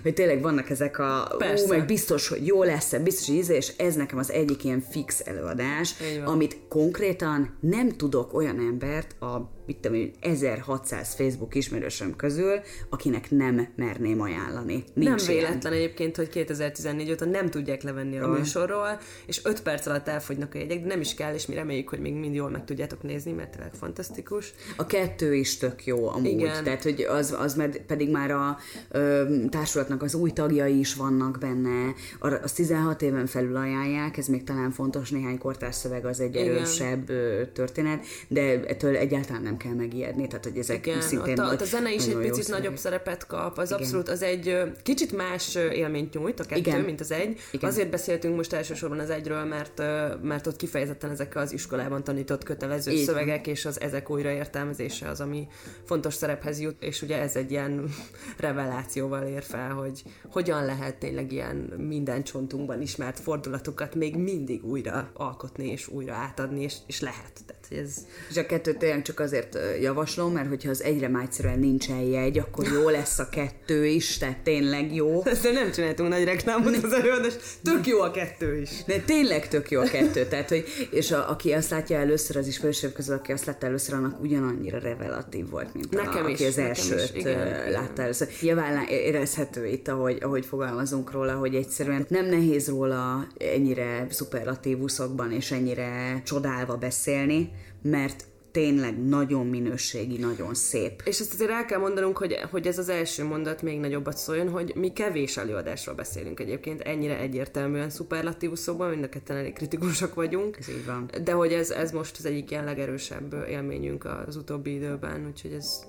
hogy 0.03 0.15
tényleg 0.15 0.43
vannak 0.43 0.71
ezek 0.71 0.99
a... 0.99 1.35
Persze. 1.39 1.65
Ú, 1.65 1.69
meg 1.69 1.87
biztos, 1.87 2.29
hogy 2.29 2.47
jó 2.47 2.63
lesz 2.63 2.95
biztos, 3.03 3.27
hogy 3.27 3.37
íze, 3.37 3.57
és 3.57 3.73
ez 3.77 3.95
nekem 3.95 4.19
az 4.19 4.31
egyik 4.31 4.65
ilyen 4.65 4.81
fix 4.91 5.21
előadás, 5.25 5.95
amit 6.25 6.59
konkrétan 6.69 7.57
nem 7.61 7.89
tudok 7.97 8.35
olyan 8.35 8.59
embert 8.59 9.23
a 9.23 9.59
mit 9.71 9.79
tudom 9.79 9.97
én, 9.97 10.13
1600 10.21 11.15
Facebook 11.15 11.55
ismerősöm 11.55 12.17
közül, 12.17 12.61
akinek 12.89 13.31
nem 13.31 13.69
merném 13.77 14.21
ajánlani. 14.21 14.85
Nincs 14.95 15.27
nem 15.27 15.37
véletlen 15.37 15.73
ilyen. 15.73 15.85
egyébként, 15.85 16.17
hogy 16.17 16.29
2014 16.29 17.11
óta 17.11 17.25
nem 17.25 17.51
tudják 17.51 17.83
levenni 17.83 18.19
a 18.19 18.29
műsorról, 18.29 18.99
és 19.27 19.41
5 19.45 19.63
perc 19.63 19.87
alatt 19.87 20.09
elfogynak 20.09 20.55
a 20.55 20.59
jegyek, 20.59 20.81
de 20.81 20.87
nem 20.87 21.01
is 21.01 21.15
kell, 21.15 21.35
és 21.35 21.47
mi 21.47 21.55
reméljük, 21.55 21.89
hogy 21.89 21.99
még 21.99 22.15
mind 22.15 22.35
jól 22.35 22.51
meg 22.51 22.65
tudjátok 22.65 23.03
nézni, 23.03 23.33
mert 23.33 23.51
tényleg 23.51 23.75
fantasztikus. 23.75 24.55
A 24.77 24.87
kettő 24.87 25.35
is 25.35 25.57
tök 25.57 25.87
jó 25.87 26.09
amúgy, 26.09 26.27
Igen. 26.27 26.65
tehát 26.65 26.83
hogy 26.83 27.07
az, 27.11 27.37
az 27.39 27.63
pedig 27.87 28.11
már 28.11 28.31
a 28.31 28.59
ö, 28.91 29.25
társulatnak 29.49 30.03
az 30.03 30.15
új 30.15 30.31
tagjai 30.31 30.79
is 30.79 30.95
vannak 30.95 31.39
benne, 31.39 31.95
az 32.43 32.53
16 32.53 33.03
éven 33.03 33.27
felül 33.27 33.57
ajánlják, 33.57 34.17
ez 34.17 34.27
még 34.27 34.45
talán 34.45 34.71
fontos, 34.71 35.11
néhány 35.11 35.39
kortárs 35.39 35.75
szöveg 35.75 36.05
az 36.05 36.21
egy 36.21 36.37
erősebb 36.37 37.11
Igen. 37.11 37.53
történet, 37.53 38.05
de 38.29 38.41
ettől 38.67 38.97
egyáltalán 38.97 39.43
nem 39.43 39.57
kell 39.57 39.73
megijedni, 39.73 40.27
tehát 40.27 40.45
hogy 40.45 40.59
ezek 40.59 40.87
Igen, 40.87 41.01
szintén 41.01 41.39
a, 41.39 41.53
ott 41.53 41.61
a 41.61 41.65
zene 41.65 41.93
is 41.93 42.07
egy 42.07 42.17
picit 42.17 42.49
nagyobb 42.49 42.77
szerepet 42.77 43.27
kap, 43.27 43.59
az 43.59 43.71
Igen. 43.71 43.83
abszolút, 43.83 44.09
az 44.09 44.23
egy 44.23 44.59
kicsit 44.83 45.17
más 45.17 45.55
élményt 45.55 46.15
nyújt 46.15 46.41
a 46.41 46.45
kettő, 46.45 46.61
Igen. 46.61 46.81
mint 46.81 47.01
az 47.01 47.13
egy. 47.13 47.39
Igen. 47.51 47.71
Azért 47.71 47.91
beszéltünk 47.91 48.37
most 48.37 48.53
elsősorban 48.53 48.99
az 48.99 49.11
egyről, 49.11 49.45
mert, 49.45 49.83
mert 50.23 50.47
ott 50.47 50.57
kifejezetten 50.57 51.11
ezek 51.11 51.37
az 51.37 51.53
iskolában 51.53 52.05
tanított 52.05 52.43
kötelező 52.43 52.91
Így. 52.91 53.05
szövegek, 53.05 53.47
és 53.47 53.65
az 53.65 53.81
ezek 53.81 54.11
újraértelmezése 54.11 55.09
az, 55.09 55.21
ami 55.21 55.49
fontos 55.85 56.15
szerephez 56.15 56.61
jut, 56.61 56.83
és 56.83 57.00
ugye 57.03 57.21
ez 57.21 57.37
egy 57.37 57.51
ilyen 57.51 57.95
revelációval 58.37 59.23
ér 59.23 59.43
fel, 59.43 59.71
hogy 59.71 60.03
hogyan 60.31 60.65
lehet 60.65 60.97
tényleg 60.97 61.33
ilyen 61.33 61.57
minden 61.77 62.23
csontunkban 62.23 62.83
ismert 62.83 63.21
fordulatokat 63.21 63.95
még 63.95 64.17
mindig 64.17 64.65
újra 64.65 65.11
alkotni, 65.15 65.71
és 65.71 65.89
újra 65.89 66.15
átadni, 66.15 66.63
és, 66.63 66.77
és 66.87 67.01
lehet. 67.01 67.33
Tehát, 67.47 67.85
ez... 67.85 68.07
És 68.31 68.37
a 68.37 68.47
kettőt 68.47 68.79
tényleg 68.79 69.03
csak 69.03 69.21
azért 69.21 69.59
javaslom, 69.81 70.33
mert 70.33 70.49
hogyha 70.49 70.71
az 70.71 70.83
egyre 70.83 71.09
már 71.09 71.23
egyszerűen 71.23 71.59
nincsen 71.59 72.01
jegy, 72.01 72.39
akkor 72.39 72.67
jó 72.67 72.89
lesz 72.89 73.19
a 73.19 73.29
kettő 73.29 73.87
is, 73.87 74.19
tehát 74.19 74.39
tényleg 74.39 74.95
jó. 74.95 75.23
Ezt 75.25 75.53
nem 75.53 75.73
csináltunk 75.73 76.09
nagy 76.09 76.25
reklámot 76.25 76.77
az 76.77 76.93
előadás, 76.93 77.35
tök 77.63 77.87
jó 77.87 78.01
a 78.01 78.11
kettő 78.11 78.61
is. 78.61 78.71
De 78.87 78.99
tényleg 78.99 79.49
tök 79.49 79.71
jó 79.71 79.81
a 79.81 79.85
kettő, 79.85 80.27
tehát 80.27 80.49
hogy, 80.49 80.65
és 80.91 81.11
a, 81.11 81.31
aki 81.31 81.53
azt 81.53 81.71
látja 81.71 81.99
először, 81.99 82.37
az 82.37 82.47
ismerősebb 82.47 82.93
közül, 82.93 83.15
aki 83.15 83.33
azt 83.33 83.45
látta 83.45 83.67
először, 83.67 83.95
annak 83.95 84.21
ugyanannyira 84.21 84.79
revelatív 84.79 85.49
volt, 85.51 85.75
mint 85.75 85.91
nekem 85.91 86.25
a, 86.25 86.29
is, 86.29 86.35
aki 86.35 86.45
az 86.45 86.59
elsőt 86.59 86.90
is, 86.91 87.13
igen, 87.15 87.71
látta 87.71 88.03
először. 88.03 88.29
Nyilván 88.41 88.87
érezhető 88.89 89.67
itt, 89.67 89.89
ahogy, 89.89 90.19
ahogy 90.21 90.47
fogalmazunk 90.47 91.11
róla, 91.11 91.35
hogy 91.35 91.55
egyszerűen 91.55 92.07
nem 92.09 92.27
nehéz 92.27 92.69
róla 92.69 93.27
ennyire 93.39 94.07
szuperlatívuszokban 94.11 95.33
és 95.33 95.51
ennyire 95.51 96.23
csodálva 96.25 96.77
beszélni, 96.77 97.51
mert 97.83 98.25
tényleg 98.51 99.07
nagyon 99.07 99.47
minőségi, 99.47 100.19
nagyon 100.19 100.55
szép. 100.55 101.03
És 101.05 101.21
ezt 101.21 101.33
azért 101.33 101.51
el 101.51 101.65
kell 101.65 101.79
mondanunk, 101.79 102.19
hogy, 102.19 102.39
hogy 102.51 102.67
ez 102.67 102.79
az 102.79 102.89
első 102.89 103.25
mondat 103.25 103.63
még 103.63 103.81
nagyobbat 103.81 104.17
szóljon, 104.17 104.49
hogy 104.49 104.73
mi 104.75 104.93
kevés 104.93 105.37
előadásról 105.37 105.95
beszélünk 105.95 106.41
egyébként, 106.41 106.81
ennyire 106.81 107.19
egyértelműen 107.19 107.91
szuperlatívuszokban, 107.91 108.91
mind 108.91 109.05
a 109.05 109.09
ketten 109.09 109.37
elég 109.37 109.53
kritikusak 109.53 110.15
vagyunk. 110.15 110.57
Ez 110.59 110.69
így 110.69 110.87
van. 110.87 111.11
De 111.25 111.33
hogy 111.33 111.53
ez, 111.53 111.71
ez 111.71 111.93
most 111.93 112.17
az 112.19 112.25
egyik 112.25 112.51
ilyen 112.51 112.65
legerősebb 112.65 113.47
élményünk 113.49 114.05
az 114.27 114.37
utóbbi 114.37 114.75
időben, 114.75 115.27
úgyhogy 115.27 115.53
ez 115.53 115.81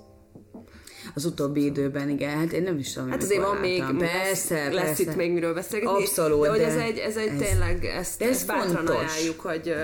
az 1.14 1.26
utóbbi 1.26 1.66
időben, 1.66 2.10
igen, 2.10 2.38
hát 2.38 2.52
én 2.52 2.64
nem 2.64 2.78
is 2.78 2.94
tudom, 2.94 3.10
Hát 3.10 3.22
azért 3.22 3.42
van 3.42 3.58
még, 3.58 3.84
persze, 3.98 4.64
lesz, 4.64 4.74
lesz 4.74 4.84
persze. 4.84 5.04
itt 5.04 5.16
még 5.16 5.32
miről 5.32 5.54
beszélgetni. 5.54 6.04
Abszolút, 6.04 6.42
de, 6.42 6.50
hogy 6.50 6.60
ez 6.60 6.76
egy, 6.76 6.98
ez 6.98 7.16
egy 7.16 7.28
ez, 7.28 7.38
tényleg, 7.38 7.86
ezt, 7.86 8.22
ez 8.22 8.30
ezt 8.30 8.48
bátran 8.48 8.88
ajánljuk, 8.88 9.40
hogy 9.40 9.76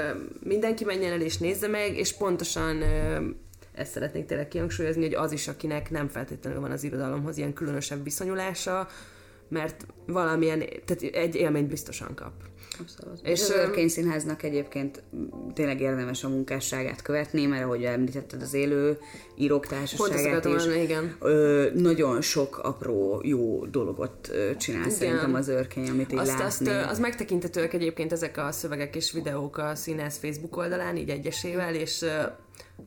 mindenki 0.44 0.86
menjen 0.86 1.12
el 1.12 1.22
és 1.22 1.38
nézze 1.38 1.68
meg, 1.68 1.98
és 1.98 2.14
pontosan 2.14 2.84
ezt 3.74 3.92
szeretnék 3.92 4.26
tényleg 4.26 4.48
kihangsúlyozni, 4.48 5.04
hogy 5.04 5.14
az 5.14 5.32
is, 5.32 5.48
akinek 5.48 5.90
nem 5.90 6.08
feltétlenül 6.08 6.60
van 6.60 6.72
az 6.72 6.84
irodalomhoz 6.84 7.38
ilyen 7.38 7.54
különösebb 7.54 8.04
viszonyulása, 8.04 8.88
mert 9.50 9.86
valamilyen, 10.06 10.60
tehát 10.86 11.16
egy 11.16 11.36
élményt 11.36 11.68
biztosan 11.68 12.16
kap. 12.16 12.34
Abszolút. 12.80 13.20
És, 13.24 13.42
az 13.42 13.50
Örkény 13.50 13.88
Színháznak 13.88 14.44
egyébként 14.44 15.04
tényleg 15.54 15.82
érdemes 15.82 16.24
a 16.24 16.30
munkásságát 16.30 17.02
követni, 17.02 17.46
mert 17.46 17.64
ahogy 17.64 17.84
említetted, 17.84 18.42
az 18.42 18.54
élő 18.54 18.98
írók 19.36 19.66
társaságát 19.68 20.46
is, 20.46 20.52
mondani, 20.52 20.82
igen. 20.82 21.16
Ö, 21.20 21.68
nagyon 21.74 22.22
sok 22.22 22.58
apró 22.58 23.22
jó 23.24 23.66
dologot 23.66 24.32
csinál 24.58 24.82
igen. 24.82 24.94
szerintem 24.94 25.34
az 25.34 25.48
Örkény, 25.48 25.90
amit 25.90 26.12
így 26.12 26.20
azt, 26.20 26.40
látni. 26.40 26.70
Azt, 26.70 26.92
az 26.92 27.00
megtekintetőek 27.00 27.74
egyébként 27.74 28.12
ezek 28.12 28.38
a 28.38 28.52
szövegek 28.52 28.96
és 28.96 29.12
videók 29.12 29.58
a 29.58 29.76
színész 29.76 30.18
Facebook 30.18 30.58
oldalán, 30.58 30.98
így 30.98 31.10
egyesével, 31.10 31.76
és 31.76 32.06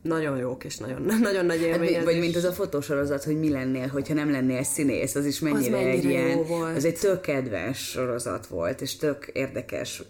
nagyon 0.01 0.37
jók, 0.37 0.63
és 0.63 0.77
nagyon, 0.77 1.01
nagyon 1.21 1.45
nagy 1.45 1.61
élmény. 1.61 1.95
Hát, 1.95 2.03
vagy 2.03 2.19
mint 2.19 2.35
az 2.35 2.43
a 2.43 2.51
fotósorozat, 2.51 3.23
hogy 3.23 3.39
mi 3.39 3.49
lennél, 3.49 3.87
hogyha 3.87 4.13
nem 4.13 4.31
lennél 4.31 4.63
színész, 4.63 5.15
az 5.15 5.25
is 5.25 5.39
mennyire, 5.39 5.77
az 5.77 5.83
mennyire 5.83 5.89
egy 5.89 6.03
ilyen, 6.03 6.45
volt. 6.45 6.75
az 6.75 6.85
egy 6.85 6.99
tök 6.99 7.21
kedves 7.21 7.89
sorozat 7.89 8.47
volt, 8.47 8.81
és 8.81 8.95
tök 8.95 9.29
érdekes 9.33 10.03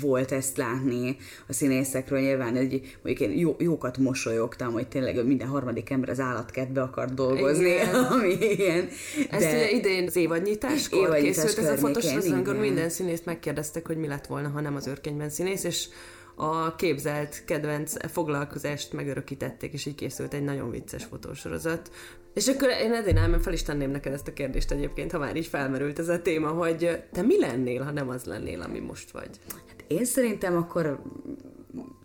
volt 0.00 0.32
ezt 0.32 0.56
látni 0.56 1.16
a 1.48 1.52
színészekről. 1.52 2.20
Nyilván 2.20 2.56
egy, 2.56 2.96
mondjuk 3.02 3.30
én 3.30 3.38
jó, 3.38 3.56
jókat 3.58 3.98
mosolyogtam, 3.98 4.72
hogy 4.72 4.88
tényleg 4.88 5.26
minden 5.26 5.48
harmadik 5.48 5.90
ember 5.90 6.08
az 6.08 6.20
állatkertbe 6.20 6.82
akar 6.82 7.14
dolgozni, 7.14 7.68
igen. 7.68 7.94
ami 8.12 8.36
ilyen. 8.40 8.88
De... 9.30 9.36
Ezt 9.36 9.52
ugye 9.52 9.70
idén 9.70 10.06
az 10.06 10.16
évadnyitáskor 10.16 10.98
évadnyitás 10.98 11.44
készült 11.44 11.66
ez 11.66 11.72
a 11.72 11.76
fotósorozat, 11.76 12.32
amikor 12.32 12.56
minden 12.56 12.88
színészt 12.88 13.24
megkérdeztek, 13.24 13.86
hogy 13.86 13.96
mi 13.96 14.06
lett 14.06 14.26
volna, 14.26 14.48
ha 14.48 14.60
nem 14.60 14.76
az 14.76 14.86
őrkényben 14.86 15.30
színész, 15.30 15.64
és 15.64 15.88
a 16.36 16.74
képzelt 16.74 17.44
kedvenc 17.44 18.10
foglalkozást 18.12 18.92
megörökítették, 18.92 19.72
és 19.72 19.86
így 19.86 19.94
készült 19.94 20.34
egy 20.34 20.44
nagyon 20.44 20.70
vicces 20.70 21.04
fotósorozat. 21.04 21.90
És 22.34 22.48
akkor 22.48 22.68
én 22.68 22.92
ezért 22.92 23.14
nem, 23.14 23.40
fel 23.40 23.52
is 23.52 23.62
tenném 23.62 23.90
neked 23.90 24.12
ezt 24.12 24.28
a 24.28 24.32
kérdést 24.32 24.70
egyébként, 24.70 25.12
ha 25.12 25.18
már 25.18 25.36
így 25.36 25.46
felmerült 25.46 25.98
ez 25.98 26.08
a 26.08 26.22
téma, 26.22 26.48
hogy 26.48 27.04
te 27.12 27.22
mi 27.22 27.38
lennél, 27.38 27.82
ha 27.82 27.90
nem 27.90 28.08
az 28.08 28.24
lennél, 28.24 28.60
ami 28.60 28.78
most 28.78 29.10
vagy? 29.10 29.30
Hát 29.68 29.84
én 29.86 30.04
szerintem 30.04 30.56
akkor 30.56 31.02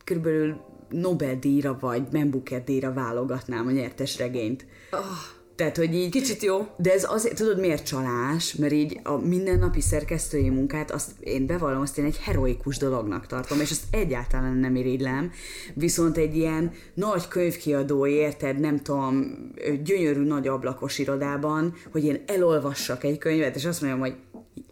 körülbelül 0.03 0.61
Nobel-díjra 0.89 1.77
vagy 1.79 2.03
Membuker-díjra 2.11 2.93
válogatnám 2.93 3.67
a 3.67 3.71
nyertes 3.71 4.17
regényt. 4.17 4.65
Oh 4.91 5.39
tehát, 5.61 5.77
hogy 5.77 5.95
így... 5.95 6.09
Kicsit 6.09 6.43
jó. 6.43 6.67
De 6.77 6.93
ez 6.93 7.05
azért, 7.09 7.35
tudod 7.35 7.59
miért 7.59 7.85
csalás? 7.85 8.53
Mert 8.55 8.73
így 8.73 8.99
a 9.03 9.17
mindennapi 9.17 9.81
szerkesztői 9.81 10.49
munkát, 10.49 10.91
azt 10.91 11.11
én 11.19 11.45
bevallom, 11.45 11.81
azt 11.81 11.97
én 11.97 12.05
egy 12.05 12.17
heroikus 12.17 12.77
dolognak 12.77 13.27
tartom, 13.27 13.59
és 13.59 13.71
azt 13.71 13.83
egyáltalán 13.91 14.57
nem 14.57 14.75
irigylem. 14.75 15.31
Viszont 15.73 16.17
egy 16.17 16.35
ilyen 16.35 16.71
nagy 16.93 17.27
könyvkiadó, 17.27 18.07
érted, 18.07 18.59
nem 18.59 18.79
tudom, 18.79 19.37
gyönyörű 19.83 20.21
nagy 20.21 20.47
ablakos 20.47 20.97
irodában, 20.97 21.73
hogy 21.91 22.05
én 22.05 22.23
elolvassak 22.25 23.03
egy 23.03 23.17
könyvet, 23.17 23.55
és 23.55 23.65
azt 23.65 23.81
mondjam, 23.81 24.01
hogy 24.01 24.15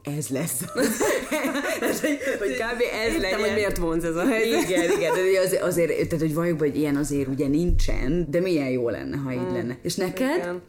ez 0.03 0.27
lesz. 0.27 0.61
ez, 1.81 2.01
hogy, 2.01 2.17
hogy 2.39 2.53
kb. 2.53 2.81
ez 2.93 3.13
Értem, 3.13 3.21
legyen. 3.21 3.39
hogy 3.39 3.53
miért 3.53 3.77
vonz 3.77 4.03
ez 4.03 4.15
a 4.15 4.25
helyzet. 4.25 4.69
Igen, 4.69 4.91
igen, 4.91 5.13
de 5.13 5.39
azért, 5.39 5.63
azért 5.63 5.89
tehát, 5.89 6.19
hogy 6.19 6.33
valljuk, 6.33 6.59
hogy 6.59 6.75
ilyen 6.75 6.95
azért 6.95 7.27
ugye 7.27 7.47
nincsen, 7.47 8.31
de 8.31 8.39
milyen 8.39 8.69
jó 8.69 8.89
lenne, 8.89 9.17
ha 9.17 9.31
így 9.31 9.39
hmm. 9.39 9.53
lenne. 9.53 9.77
És 9.81 9.95
neked? 9.95 10.35
Igen. 10.37 10.61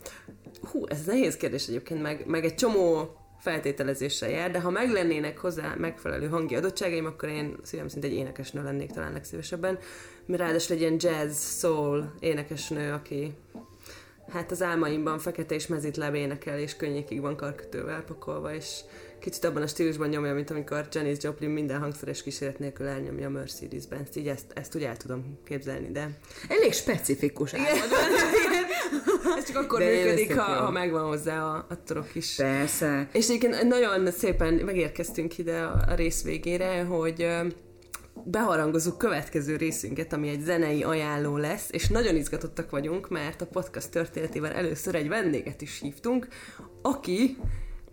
Hú, 0.71 0.85
ez 0.88 1.05
nehéz 1.07 1.37
kérdés 1.37 1.66
egyébként, 1.66 2.03
meg, 2.03 2.23
meg 2.27 2.45
egy 2.45 2.55
csomó 2.55 3.14
feltételezéssel 3.40 4.31
jár, 4.31 4.51
de 4.51 4.61
ha 4.61 4.71
meg 4.71 4.90
lennének 4.90 5.38
hozzá 5.38 5.75
megfelelő 5.79 6.29
hangi 6.29 6.55
adottságaim, 6.55 7.05
akkor 7.05 7.29
én 7.29 7.57
szívem 7.62 7.88
szerint 7.88 8.12
egy 8.12 8.19
énekesnő 8.19 8.62
lennék 8.62 8.90
talán 8.90 9.12
legszívesebben. 9.12 9.79
Mert 10.27 10.40
ráadásul 10.40 10.75
egy 10.75 10.81
ilyen 10.81 10.97
jazz, 10.99 11.59
soul 11.59 12.12
énekesnő, 12.21 12.93
aki 12.93 13.33
hát 14.29 14.51
az 14.51 14.62
álmaimban 14.62 15.19
fekete 15.19 15.55
és 15.55 15.66
mezitláb 15.66 16.14
énekel, 16.14 16.59
és 16.59 16.77
könnyékig 16.77 17.21
van 17.21 17.37
karkötővel 17.37 18.03
pakolva, 18.03 18.55
és 18.55 18.81
kicsit 19.21 19.45
abban 19.45 19.63
a 19.63 19.67
stílusban 19.67 20.09
nyomja, 20.09 20.35
mint 20.35 20.51
amikor 20.51 20.87
Janis 20.93 21.17
Joplin 21.21 21.51
minden 21.51 21.81
hangszeres 21.81 22.23
kísérlet 22.23 22.59
nélkül 22.59 22.87
elnyomja 22.87 23.27
a 23.27 23.31
Mercedes-Benz. 23.31 24.17
Így 24.17 24.29
ezt, 24.29 24.53
ezt 24.55 24.77
úgy 24.77 24.83
el 24.83 24.97
tudom 24.97 25.39
képzelni, 25.45 25.91
de... 25.91 26.19
Elég 26.49 26.73
specifikus 26.73 27.53
Ez 29.39 29.47
csak 29.47 29.57
akkor 29.57 29.79
de 29.79 29.85
működik, 29.85 30.35
ha, 30.35 30.43
ha 30.43 30.71
megvan 30.71 31.07
hozzá 31.07 31.43
a, 31.43 31.67
a 31.69 31.83
torok 31.83 32.15
is. 32.15 32.35
Persze. 32.35 33.09
És 33.13 33.29
egyébként 33.29 33.63
nagyon 33.63 34.11
szépen 34.11 34.55
megérkeztünk 34.55 35.39
ide 35.39 35.61
a, 35.61 35.85
a 35.89 35.95
rész 35.95 36.23
végére, 36.23 36.83
hogy 36.83 37.27
beharangozunk 38.25 38.99
következő 38.99 39.57
részünket, 39.57 40.13
ami 40.13 40.29
egy 40.29 40.41
zenei 40.41 40.83
ajánló 40.83 41.37
lesz, 41.37 41.69
és 41.71 41.89
nagyon 41.89 42.17
izgatottak 42.17 42.71
vagyunk, 42.71 43.09
mert 43.09 43.41
a 43.41 43.47
podcast 43.47 43.91
történetével 43.91 44.53
először 44.53 44.95
egy 44.95 45.09
vendéget 45.09 45.63
is 45.63 45.81
hívtunk, 45.81 46.29
aki 46.83 47.37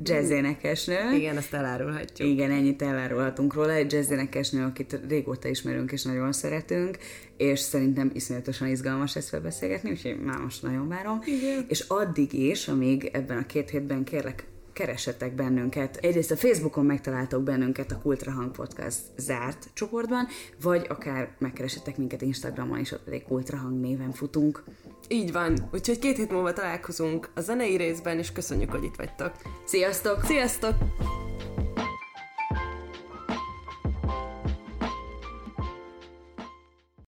jazzénekesnő. 0.03 1.15
Igen, 1.15 1.38
ezt 1.38 1.53
elárulhatjuk. 1.53 2.29
Igen, 2.29 2.51
ennyit 2.51 2.81
elárulhatunk 2.81 3.53
róla. 3.53 3.71
Egy 3.71 3.91
jazzénekesnő, 3.91 4.63
akit 4.63 4.99
régóta 5.07 5.47
ismerünk 5.47 5.91
és 5.91 6.03
nagyon 6.03 6.31
szeretünk, 6.31 6.97
és 7.38 7.60
szerintem 7.60 8.12
iszonyatosan 8.13 8.67
izgalmas 8.67 9.15
ezt 9.15 9.29
felbeszélgetni, 9.29 9.89
úgyhogy 9.89 10.19
már 10.19 10.38
most 10.38 10.63
nagyon 10.63 10.88
várom. 10.88 11.19
Igen. 11.25 11.65
És 11.67 11.79
addig 11.88 12.33
is, 12.33 12.67
amíg 12.67 13.10
ebben 13.13 13.38
a 13.38 13.45
két 13.45 13.69
hétben 13.69 14.03
kérlek 14.03 14.45
keresetek 14.78 15.36
bennünket. 15.36 15.96
Egyrészt 15.96 16.32
a 16.32 16.36
Facebookon 16.36 16.86
megtaláltok 16.86 17.44
bennünket 17.44 17.92
a 17.92 17.98
Kultrahang 17.98 18.52
Podcast 18.52 19.00
zárt 19.16 19.70
csoportban, 19.74 20.28
vagy 20.62 20.86
akár 20.90 21.30
megkeresetek 21.38 21.98
minket 21.98 22.22
Instagramon, 22.22 22.80
és 22.80 22.92
ott 22.92 23.04
pedig 23.04 23.24
Kultrahang 23.24 23.80
néven 23.80 24.12
futunk. 24.12 24.63
Így 25.08 25.32
van, 25.32 25.70
úgyhogy 25.74 26.00
két 26.00 26.18
hét 26.18 26.32
múlva 26.32 26.54
találkozunk 26.54 27.30
a 27.36 27.42
zenei 27.42 27.78
részben, 27.78 28.18
és 28.18 28.32
köszönjük, 28.32 28.72
hogy 28.72 28.84
itt 28.84 28.96
vagytok. 28.96 29.32
Sziasztok! 29.66 30.24
Sziasztok! 30.24 30.76